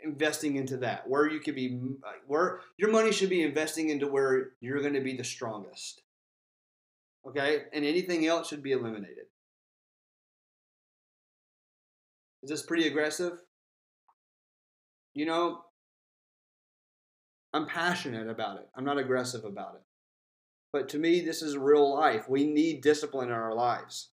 investing 0.04 0.56
into 0.56 0.78
that 0.78 1.08
where 1.08 1.28
you 1.28 1.40
could 1.40 1.56
be 1.56 1.80
uh, 2.06 2.12
where 2.28 2.62
your 2.78 2.92
money 2.92 3.12
should 3.12 3.30
be 3.30 3.42
investing 3.42 3.90
into 3.90 4.08
where 4.08 4.52
you're 4.60 4.82
going 4.82 4.94
to 4.94 5.02
be 5.02 5.16
the 5.16 5.24
strongest. 5.24 6.02
Okay? 7.28 7.64
And 7.74 7.84
anything 7.84 8.26
else 8.26 8.48
should 8.48 8.64
be 8.64 8.72
eliminated. 8.72 9.26
Is 12.44 12.50
this 12.50 12.62
pretty 12.62 12.88
aggressive? 12.88 13.40
You 15.14 15.26
know 15.26 15.62
i'm 17.54 17.66
passionate 17.66 18.30
about 18.30 18.58
it. 18.58 18.70
I'm 18.76 18.86
not 18.86 19.00
aggressive 19.00 19.44
about 19.44 19.76
it. 19.76 19.82
But 20.72 20.90
to 20.90 21.00
me 21.00 21.22
this 21.22 21.42
is 21.42 21.58
real 21.58 21.94
life. 21.94 22.30
We 22.30 22.46
need 22.46 22.82
discipline 22.82 23.30
in 23.30 23.34
our 23.34 23.56
lives. 23.56 24.10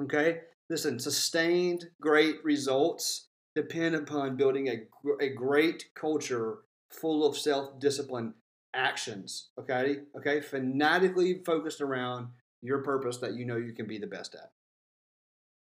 Okay? 0.00 0.40
Listen 0.70 0.98
sustained 0.98 1.84
great 2.00 2.42
results 2.44 3.28
depend 3.56 3.94
upon 3.96 4.36
building 4.36 4.68
a, 4.68 5.24
a 5.24 5.30
great 5.30 5.86
culture 5.94 6.58
full 6.90 7.26
of 7.26 7.36
self 7.36 7.80
discipline. 7.80 8.34
actions. 8.74 9.48
Okay, 9.58 10.00
okay, 10.16 10.40
fanatically 10.40 11.42
focused 11.44 11.80
around 11.80 12.28
your 12.62 12.82
purpose 12.82 13.16
that 13.18 13.34
you 13.34 13.46
know 13.46 13.56
you 13.56 13.72
can 13.72 13.86
be 13.86 13.98
the 13.98 14.06
best 14.06 14.36
at. 14.36 14.52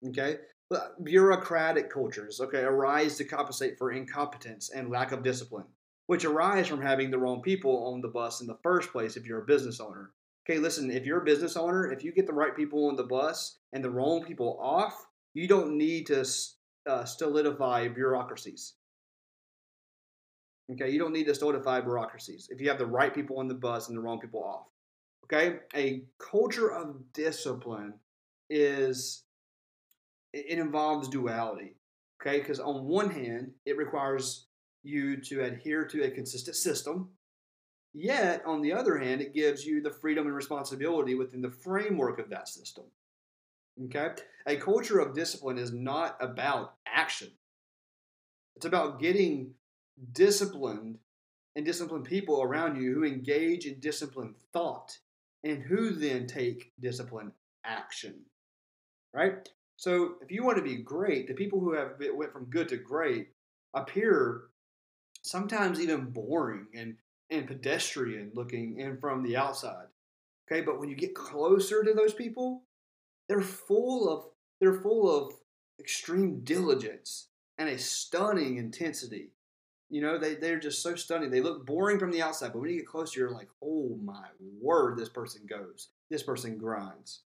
Okay, 0.08 0.38
bureaucratic 1.02 1.90
cultures. 1.90 2.40
Okay, 2.40 2.62
arise 2.62 3.16
to 3.18 3.24
compensate 3.24 3.78
for 3.78 3.92
incompetence 3.92 4.70
and 4.70 4.90
lack 4.90 5.12
of 5.12 5.22
discipline, 5.22 5.66
which 6.06 6.24
arise 6.24 6.66
from 6.66 6.80
having 6.80 7.10
the 7.10 7.18
wrong 7.18 7.42
people 7.42 7.92
on 7.92 8.00
the 8.00 8.08
bus 8.08 8.40
in 8.40 8.46
the 8.46 8.58
first 8.62 8.90
place. 8.90 9.16
If 9.16 9.26
you're 9.26 9.42
a 9.42 9.46
business 9.46 9.78
owner. 9.78 10.10
Okay, 10.44 10.58
listen, 10.58 10.90
if 10.90 11.04
you're 11.04 11.20
a 11.20 11.24
business 11.24 11.56
owner, 11.56 11.92
if 11.92 12.02
you 12.02 12.10
get 12.10 12.26
the 12.26 12.32
right 12.32 12.56
people 12.56 12.88
on 12.88 12.96
the 12.96 13.04
bus 13.04 13.58
and 13.72 13.84
the 13.84 13.90
wrong 13.90 14.24
people 14.24 14.58
off, 14.60 15.06
you 15.34 15.46
don't 15.46 15.78
need 15.78 16.06
to 16.06 16.24
uh, 16.86 17.04
solidify 17.04 17.88
bureaucracies. 17.88 18.74
Okay, 20.70 20.90
you 20.90 20.98
don't 20.98 21.12
need 21.12 21.26
to 21.26 21.34
solidify 21.34 21.80
bureaucracies 21.80 22.48
if 22.50 22.60
you 22.60 22.68
have 22.68 22.78
the 22.78 22.86
right 22.86 23.14
people 23.14 23.38
on 23.38 23.48
the 23.48 23.54
bus 23.54 23.88
and 23.88 23.96
the 23.96 24.00
wrong 24.00 24.20
people 24.20 24.42
off. 24.42 24.66
Okay, 25.24 25.58
a 25.74 26.02
culture 26.18 26.70
of 26.70 26.96
discipline 27.12 27.94
is 28.48 29.24
it 30.32 30.58
involves 30.58 31.08
duality. 31.08 31.76
Okay, 32.20 32.38
because 32.38 32.60
on 32.60 32.84
one 32.84 33.10
hand, 33.10 33.50
it 33.66 33.76
requires 33.76 34.46
you 34.82 35.16
to 35.22 35.42
adhere 35.42 35.84
to 35.84 36.04
a 36.04 36.10
consistent 36.10 36.56
system. 36.56 37.08
Yet, 37.94 38.42
on 38.46 38.62
the 38.62 38.72
other 38.72 38.96
hand, 38.98 39.20
it 39.20 39.34
gives 39.34 39.66
you 39.66 39.82
the 39.82 39.90
freedom 39.90 40.26
and 40.26 40.34
responsibility 40.34 41.14
within 41.14 41.42
the 41.42 41.50
framework 41.50 42.18
of 42.18 42.30
that 42.30 42.48
system. 42.48 42.84
Okay? 43.84 44.10
A 44.46 44.56
culture 44.56 44.98
of 44.98 45.14
discipline 45.14 45.58
is 45.58 45.72
not 45.72 46.16
about 46.20 46.74
action, 46.86 47.30
it's 48.56 48.66
about 48.66 49.00
getting 49.00 49.54
disciplined 50.12 50.98
and 51.54 51.66
disciplined 51.66 52.04
people 52.04 52.42
around 52.42 52.80
you 52.80 52.94
who 52.94 53.04
engage 53.04 53.66
in 53.66 53.78
disciplined 53.80 54.34
thought 54.52 54.98
and 55.44 55.62
who 55.62 55.90
then 55.90 56.26
take 56.26 56.72
disciplined 56.80 57.32
action. 57.64 58.20
Right? 59.12 59.48
So 59.76 60.14
if 60.22 60.30
you 60.30 60.44
want 60.44 60.58
to 60.58 60.62
be 60.62 60.76
great, 60.76 61.26
the 61.26 61.34
people 61.34 61.60
who 61.60 61.74
have 61.74 61.94
went 62.14 62.32
from 62.32 62.44
good 62.46 62.68
to 62.70 62.76
great 62.76 63.28
appear 63.74 64.42
sometimes 65.22 65.80
even 65.80 66.06
boring 66.06 66.66
and, 66.74 66.96
and 67.30 67.46
pedestrian 67.46 68.30
looking 68.34 68.80
and 68.80 69.00
from 69.00 69.22
the 69.22 69.36
outside. 69.36 69.86
Okay, 70.50 70.60
but 70.60 70.78
when 70.78 70.88
you 70.88 70.96
get 70.96 71.14
closer 71.14 71.82
to 71.82 71.94
those 71.94 72.12
people, 72.14 72.64
they're 73.32 73.40
full 73.40 74.10
of 74.10 74.26
they're 74.60 74.74
full 74.82 75.10
of 75.10 75.32
extreme 75.80 76.40
diligence 76.44 77.28
and 77.56 77.68
a 77.68 77.78
stunning 77.78 78.58
intensity. 78.58 79.30
You 79.88 80.02
know, 80.02 80.18
they, 80.18 80.34
they're 80.34 80.60
just 80.60 80.82
so 80.82 80.94
stunning. 80.94 81.30
They 81.30 81.40
look 81.40 81.66
boring 81.66 81.98
from 81.98 82.10
the 82.10 82.22
outside, 82.22 82.52
but 82.52 82.60
when 82.60 82.70
you 82.70 82.76
get 82.76 82.86
closer, 82.86 83.20
you're 83.20 83.30
like, 83.30 83.48
oh 83.62 83.98
my 84.04 84.26
word, 84.60 84.98
this 84.98 85.08
person 85.08 85.42
goes. 85.48 85.88
This 86.10 86.22
person 86.22 86.58
grinds. 86.58 87.20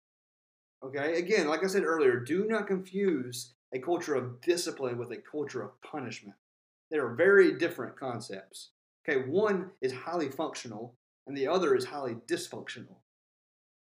Okay, 0.84 1.18
again, 1.18 1.48
like 1.48 1.64
I 1.64 1.68
said 1.68 1.84
earlier, 1.84 2.20
do 2.20 2.44
not 2.46 2.66
confuse 2.66 3.54
a 3.72 3.78
culture 3.78 4.14
of 4.14 4.40
discipline 4.42 4.98
with 4.98 5.10
a 5.10 5.16
culture 5.16 5.62
of 5.62 5.80
punishment. 5.82 6.36
They 6.90 6.98
are 6.98 7.14
very 7.14 7.56
different 7.58 7.98
concepts. 7.98 8.70
Okay, 9.08 9.22
one 9.28 9.70
is 9.80 9.92
highly 9.92 10.28
functional 10.28 10.94
and 11.26 11.36
the 11.36 11.48
other 11.48 11.74
is 11.74 11.86
highly 11.86 12.16
dysfunctional. 12.28 12.96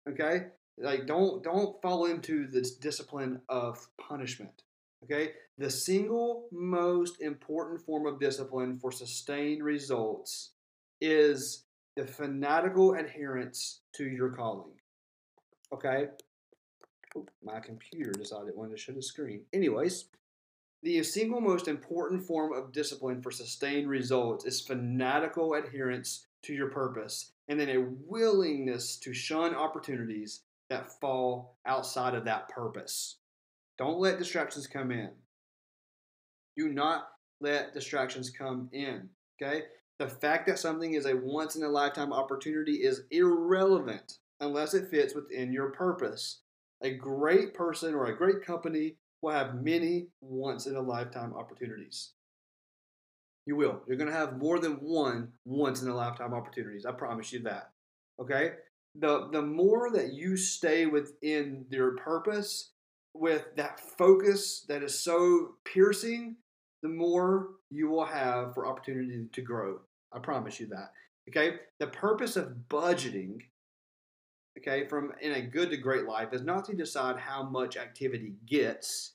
Okay? 0.10 0.48
Like 0.78 1.08
don't 1.08 1.44
don't 1.44 1.82
fall 1.82 2.06
into 2.06 2.48
this 2.48 2.76
discipline 2.76 3.42
of 3.50 3.88
punishment. 4.00 4.63
Okay? 5.04 5.32
The 5.58 5.70
single 5.70 6.48
most 6.52 7.22
important 7.22 7.82
form 7.82 8.06
of 8.06 8.20
discipline 8.20 8.78
for 8.80 8.92
sustained 8.92 9.63
results 9.63 10.52
is 11.02 11.63
the 11.96 12.06
fanatical 12.06 12.94
adherence 12.94 13.82
to 13.96 14.06
your 14.06 14.30
calling. 14.30 14.74
Okay? 15.74 16.08
my 17.44 17.60
computer 17.60 18.12
decided 18.12 18.50
it 18.50 18.56
wanted 18.56 18.72
to 18.72 18.78
show 18.78 18.92
the 18.92 19.02
screen. 19.02 19.42
Anyways, 19.54 20.06
the 20.84 21.02
single 21.04 21.42
most 21.42 21.68
important 21.68 22.24
form 22.24 22.54
of 22.54 22.72
discipline 22.72 23.22
for 23.22 23.32
sustained 23.32 23.90
results 23.90 24.46
is 24.46 24.62
fanatical 24.62 25.56
adherence 25.56 26.28
to 26.44 26.54
your 26.54 26.70
purpose 26.70 27.32
and 27.48 27.60
then 27.60 27.70
a 27.70 27.86
willingness 28.06 28.98
to 28.98 29.13
shun 29.13 29.56
opportunities 29.56 30.42
that 30.70 31.00
fall 31.00 31.58
outside 31.66 32.14
of 32.14 32.26
that 32.26 32.50
purpose. 32.50 33.18
Don't 33.78 34.00
let 34.00 34.18
distractions 34.18 34.68
come 34.68 34.92
in. 34.92 35.12
Do 36.58 36.70
not 36.70 37.10
let 37.40 37.74
distractions 37.74 38.30
come 38.30 38.70
in. 38.72 39.10
Okay? 39.42 39.64
The 40.00 40.08
fact 40.08 40.48
that 40.48 40.60
something 40.60 40.94
is 40.94 41.06
a 41.06 41.16
once 41.16 41.56
in 41.56 41.64
a 41.64 41.70
lifetime 41.70 42.14
opportunity 42.14 42.84
is 42.84 43.04
irrelevant 43.12 44.20
unless 44.40 44.74
it 44.74 44.90
fits 44.90 45.16
within 45.16 45.52
your 45.52 45.72
purpose. 45.72 46.42
A 46.84 46.94
great 46.94 47.54
person 47.54 47.96
or 47.96 48.06
a 48.06 48.18
great 48.18 48.44
company 48.46 48.96
will 49.22 49.32
have 49.32 49.56
many 49.56 50.08
once 50.22 50.68
in 50.68 50.76
a 50.76 50.82
lifetime 50.82 51.34
opportunities. 51.34 52.12
You 53.46 53.56
will. 53.56 53.82
You're 53.88 53.98
going 53.98 54.12
to 54.12 54.16
have 54.16 54.38
more 54.38 54.60
than 54.60 54.74
one 54.74 55.30
once 55.46 55.82
in 55.82 55.88
a 55.88 55.96
lifetime 55.96 56.34
opportunities. 56.34 56.86
I 56.86 56.92
promise 56.92 57.32
you 57.32 57.40
that. 57.44 57.72
Okay? 58.20 58.52
The 59.00 59.30
the 59.32 59.42
more 59.42 59.92
that 59.92 60.14
you 60.14 60.38
stay 60.38 60.86
within 60.86 61.66
your 61.70 61.96
purpose 61.98 62.72
with 63.14 63.56
that 63.56 63.80
focus 63.80 64.66
that 64.68 64.84
is 64.84 64.98
so 65.00 65.56
piercing, 65.66 66.36
the 66.82 66.90
more 66.90 67.50
you 67.70 67.90
will 67.90 68.06
have 68.06 68.54
for 68.54 68.68
opportunity 68.68 69.28
to 69.32 69.42
grow. 69.42 69.80
I 70.14 70.20
promise 70.20 70.60
you 70.60 70.68
that. 70.68 70.92
Okay? 71.30 71.58
The 71.80 71.88
purpose 71.88 72.38
of 72.38 72.56
budgeting 72.70 73.42
okay, 74.58 74.88
from 74.88 75.12
in 75.22 75.34
a 75.34 75.42
good 75.42 75.70
to 75.70 75.78
great 75.78 76.06
life 76.06 76.30
is 76.34 76.42
not 76.42 76.66
to 76.66 76.76
decide 76.76 77.18
how 77.18 77.44
much 77.44 77.78
activity 77.78 78.34
gets, 78.46 79.14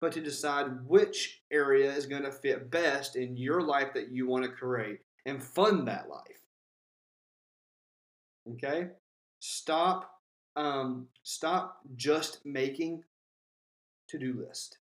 but 0.00 0.12
to 0.12 0.20
decide 0.20 0.66
which 0.86 1.42
area 1.50 1.92
is 1.92 2.06
going 2.06 2.22
to 2.22 2.32
fit 2.32 2.70
best 2.70 3.16
in 3.16 3.36
your 3.36 3.62
life 3.62 3.94
that 3.94 4.10
you 4.10 4.26
want 4.26 4.44
to 4.44 4.50
create 4.50 5.00
and 5.24 5.42
fund 5.42 5.88
that 5.88 6.08
life. 6.08 6.40
Okay? 8.52 8.88
Stop 9.40 10.16
um, 10.56 11.08
stop 11.22 11.80
just 11.96 12.40
making 12.44 13.04
to-do 14.08 14.44
list. 14.46 14.78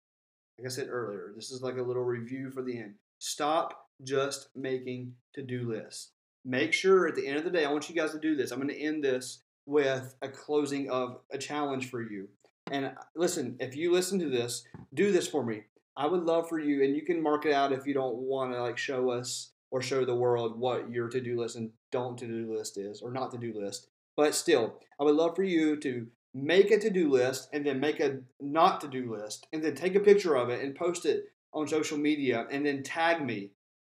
Like 0.57 0.67
I 0.67 0.69
said 0.69 0.87
earlier, 0.89 1.31
this 1.35 1.51
is 1.51 1.61
like 1.61 1.77
a 1.77 1.83
little 1.83 2.03
review 2.03 2.49
for 2.49 2.63
the 2.63 2.77
end. 2.77 2.95
Stop 3.19 3.87
just 4.03 4.49
making 4.55 5.13
to-do 5.33 5.69
lists. 5.69 6.11
Make 6.43 6.73
sure 6.73 7.07
at 7.07 7.15
the 7.15 7.27
end 7.27 7.37
of 7.37 7.43
the 7.43 7.51
day, 7.51 7.65
I 7.65 7.71
want 7.71 7.89
you 7.89 7.95
guys 7.95 8.11
to 8.11 8.19
do 8.19 8.35
this. 8.35 8.51
I'm 8.51 8.59
going 8.59 8.69
to 8.69 8.81
end 8.81 9.03
this 9.03 9.43
with 9.65 10.15
a 10.21 10.27
closing 10.27 10.89
of 10.89 11.19
a 11.31 11.37
challenge 11.37 11.89
for 11.89 12.01
you. 12.01 12.27
And 12.71 12.85
uh, 12.85 12.91
listen, 13.15 13.55
if 13.59 13.75
you 13.75 13.91
listen 13.91 14.19
to 14.19 14.29
this, 14.29 14.63
do 14.93 15.11
this 15.11 15.27
for 15.27 15.45
me. 15.45 15.63
I 15.95 16.07
would 16.07 16.23
love 16.23 16.47
for 16.47 16.59
you, 16.59 16.83
and 16.83 16.95
you 16.95 17.03
can 17.03 17.21
mark 17.21 17.45
it 17.45 17.53
out 17.53 17.73
if 17.73 17.85
you 17.85 17.93
don't 17.93 18.15
want 18.15 18.53
to 18.53 18.61
like 18.61 18.77
show 18.77 19.09
us 19.09 19.51
or 19.69 19.81
show 19.81 20.05
the 20.05 20.15
world 20.15 20.57
what 20.57 20.89
your 20.89 21.09
to-do 21.09 21.39
list 21.39 21.57
and 21.57 21.71
don't 21.91 22.17
to-do 22.17 22.55
list 22.55 22.77
is, 22.77 23.01
or 23.01 23.11
not 23.11 23.31
to-do 23.31 23.53
list. 23.53 23.88
But 24.19 24.35
still, 24.35 24.75
I 24.99 25.05
would 25.05 25.15
love 25.15 25.33
for 25.37 25.43
you 25.43 25.77
to 25.77 26.05
make 26.33 26.71
a 26.71 26.77
to-do 26.77 27.09
list 27.09 27.47
and 27.53 27.65
then 27.65 27.79
make 27.79 28.01
a 28.01 28.19
not 28.41 28.81
to-do 28.81 29.15
list 29.15 29.47
and 29.53 29.63
then 29.63 29.75
take 29.75 29.95
a 29.95 30.01
picture 30.01 30.35
of 30.35 30.49
it 30.49 30.61
and 30.61 30.75
post 30.75 31.05
it 31.05 31.27
on 31.53 31.69
social 31.69 31.97
media 31.97 32.45
and 32.51 32.65
then 32.65 32.83
tag 32.83 33.25
me 33.25 33.51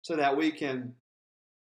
so 0.02 0.18
that 0.18 0.36
we 0.36 0.52
can 0.52 0.94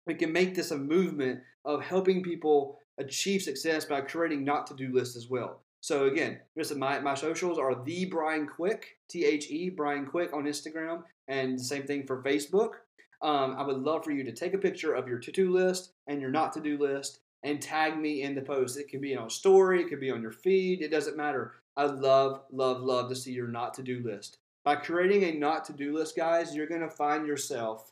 we 0.07 0.13
can 0.13 0.31
make 0.31 0.55
this 0.55 0.71
a 0.71 0.77
movement 0.77 1.41
of 1.65 1.81
helping 1.81 2.23
people 2.23 2.79
achieve 2.97 3.41
success 3.41 3.83
by 3.83 3.99
creating 3.99 4.45
not 4.45 4.67
to 4.67 4.73
do 4.73 4.93
lists 4.93 5.17
as 5.17 5.27
well. 5.29 5.65
So 5.81 6.05
again, 6.05 6.39
listen, 6.55 6.79
my, 6.79 6.99
my 6.99 7.13
socials 7.13 7.59
are 7.59 7.83
the 7.83 8.05
Brian 8.05 8.47
Quick, 8.47 8.87
T 9.09 9.25
H 9.25 9.51
E 9.51 9.69
Brian 9.69 10.05
Quick 10.05 10.31
on 10.31 10.45
Instagram, 10.45 11.03
and 11.27 11.59
the 11.59 11.63
same 11.65 11.83
thing 11.83 12.07
for 12.07 12.23
Facebook. 12.23 12.75
Um, 13.21 13.57
I 13.57 13.63
would 13.63 13.79
love 13.81 14.05
for 14.05 14.11
you 14.11 14.23
to 14.23 14.31
take 14.31 14.53
a 14.53 14.57
picture 14.57 14.93
of 14.93 15.09
your 15.09 15.19
to-do 15.19 15.51
list 15.51 15.91
and 16.07 16.21
your 16.21 16.31
not 16.31 16.53
to-do 16.53 16.77
list 16.77 17.19
and 17.45 17.61
tag 17.61 17.97
me 17.97 18.23
in 18.23 18.33
the 18.33 18.41
post. 18.41 18.77
It 18.77 18.89
can 18.89 18.99
be 18.99 19.15
on 19.15 19.27
a 19.27 19.29
story, 19.29 19.81
it 19.81 19.87
could 19.87 19.99
be 19.99 20.09
on 20.09 20.21
your 20.21 20.31
feed, 20.31 20.81
it 20.81 20.89
doesn't 20.89 21.15
matter. 21.15 21.53
I 21.77 21.85
love, 21.85 22.41
love, 22.51 22.81
love 22.81 23.07
to 23.09 23.15
see 23.15 23.31
your 23.31 23.47
not 23.47 23.75
to-do 23.75 24.01
list. 24.03 24.39
By 24.63 24.77
creating 24.77 25.23
a 25.23 25.37
not 25.37 25.63
to-do 25.65 25.93
list, 25.93 26.17
guys, 26.17 26.55
you're 26.55 26.67
gonna 26.67 26.89
find 26.89 27.27
yourself 27.27 27.91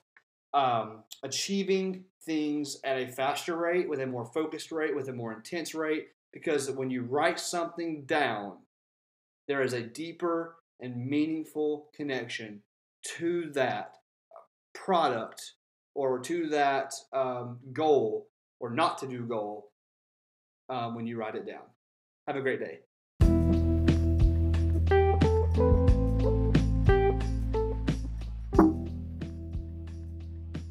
um, 0.56 1.04
achieving 1.22 2.04
things 2.26 2.80
at 2.84 2.98
a 2.98 3.08
faster 3.08 3.56
rate, 3.56 3.88
with 3.88 4.00
a 4.00 4.08
more 4.08 4.26
focused 4.26 4.72
rate, 4.72 4.96
with 4.96 5.08
a 5.10 5.13
more 5.13 5.34
intense 5.34 5.76
rate. 5.76 6.08
Because 6.32 6.72
when 6.72 6.89
you 6.89 7.04
write 7.04 7.39
something 7.39 8.06
down, 8.06 8.58
there 9.48 9.62
is 9.62 9.74
a 9.74 9.82
deeper 9.82 10.56
and 10.80 11.06
meaningful 11.06 11.89
connection 11.96 12.63
to 13.18 13.52
that 13.52 13.98
product 14.74 15.54
or 15.94 16.18
to 16.20 16.50
that 16.50 16.94
um, 17.13 17.60
goal 17.72 18.28
or 18.63 18.69
not 18.69 18.97
to 18.97 19.06
do 19.06 19.26
goal 19.26 19.69
um, 20.69 20.95
when 20.95 21.06
you 21.06 21.17
write 21.17 21.36
it 21.36 21.45
down. 21.45 21.63
Have 22.28 22.38
a 22.38 22.41
great 22.41 22.62
day. 22.62 22.80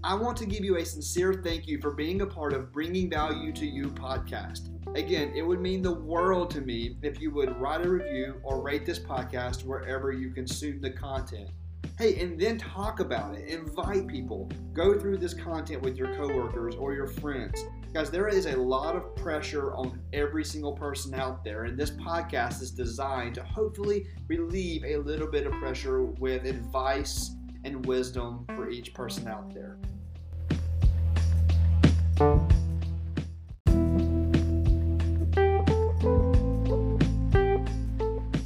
I 0.03 0.15
want 0.15 0.39
to 0.39 0.47
give 0.47 0.65
you 0.65 0.79
a 0.79 0.85
sincere 0.87 1.43
thank 1.45 1.69
you 1.69 1.83
for 1.83 1.91
being 1.91 2.23
a 2.23 2.27
part 2.27 2.55
of 2.55 2.73
Bringing 2.73 3.11
Value 3.11 3.53
to 3.53 3.67
You 3.67 3.89
podcast. 3.89 4.71
Again, 4.97 5.31
it 5.37 5.43
would 5.43 5.61
mean 5.61 5.83
the 5.83 5.93
world 5.93 6.51
to 6.53 6.63
me 6.63 6.97
if 7.03 7.21
you 7.21 7.31
would 7.33 7.55
write 7.61 7.85
a 7.85 7.91
review 7.91 8.41
or 8.43 8.63
rate 8.63 8.87
this 8.87 8.99
podcast 8.99 9.67
wherever 9.67 10.13
you 10.13 10.31
consume 10.31 10.81
the 10.81 10.91
content. 10.91 11.51
Hey, 11.99 12.19
and 12.21 12.41
then 12.41 12.57
talk 12.57 13.01
about 13.01 13.35
it. 13.35 13.49
Invite 13.49 14.07
people. 14.07 14.51
Go 14.73 14.99
through 14.99 15.19
this 15.19 15.35
content 15.35 15.83
with 15.83 15.99
your 15.99 16.15
coworkers 16.15 16.75
or 16.75 16.95
your 16.95 17.07
friends. 17.07 17.63
Guys, 17.93 18.11
there 18.11 18.27
is 18.27 18.47
a 18.47 18.57
lot 18.57 18.97
of 18.97 19.15
pressure 19.17 19.75
on 19.75 20.01
every 20.15 20.47
single 20.47 20.73
person 20.73 21.13
out 21.13 21.45
there, 21.45 21.65
and 21.65 21.79
this 21.79 21.91
podcast 21.91 22.63
is 22.63 22.71
designed 22.71 23.35
to 23.35 23.43
hopefully 23.43 24.07
relieve 24.29 24.83
a 24.83 24.97
little 24.97 25.27
bit 25.27 25.47
of 25.47 25.53
pressure 25.55 26.03
with 26.03 26.47
advice 26.47 27.33
and 27.65 27.85
wisdom 27.85 28.47
for 28.57 28.71
each 28.71 28.95
person 28.95 29.29
out 29.29 29.53
there. 29.53 29.77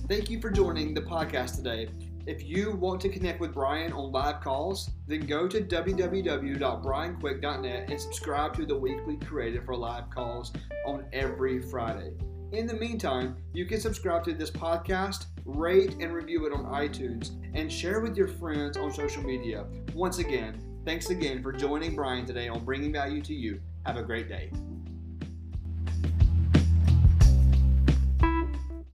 Thank 0.08 0.28
you 0.28 0.40
for 0.40 0.50
joining 0.50 0.92
the 0.92 1.02
podcast 1.02 1.54
today. 1.54 1.88
If 2.26 2.44
you 2.44 2.72
want 2.72 3.00
to 3.02 3.08
connect 3.08 3.40
with 3.40 3.54
Brian 3.54 3.92
on 3.92 4.10
live 4.10 4.40
calls, 4.40 4.90
then 5.06 5.20
go 5.20 5.46
to 5.46 5.60
www.brianquick.net 5.60 7.90
and 7.90 8.00
subscribe 8.00 8.56
to 8.56 8.66
the 8.66 8.76
weekly 8.76 9.16
creative 9.18 9.64
for 9.64 9.76
live 9.76 10.10
calls 10.10 10.52
on 10.84 11.06
every 11.12 11.62
Friday. 11.62 12.14
In 12.50 12.66
the 12.66 12.74
meantime, 12.74 13.36
you 13.52 13.64
can 13.64 13.80
subscribe 13.80 14.24
to 14.24 14.34
this 14.34 14.50
podcast, 14.50 15.26
rate 15.44 15.98
and 16.00 16.12
review 16.12 16.46
it 16.46 16.52
on 16.52 16.64
iTunes, 16.64 17.30
and 17.54 17.72
share 17.72 18.00
with 18.00 18.16
your 18.16 18.26
friends 18.26 18.76
on 18.76 18.92
social 18.92 19.22
media. 19.22 19.64
Once 19.94 20.18
again, 20.18 20.60
thanks 20.84 21.10
again 21.10 21.44
for 21.44 21.52
joining 21.52 21.94
Brian 21.94 22.26
today 22.26 22.48
on 22.48 22.64
Bringing 22.64 22.92
Value 22.92 23.22
to 23.22 23.34
You. 23.34 23.60
Have 23.84 23.98
a 23.98 24.02
great 24.02 24.28
day. 24.28 24.50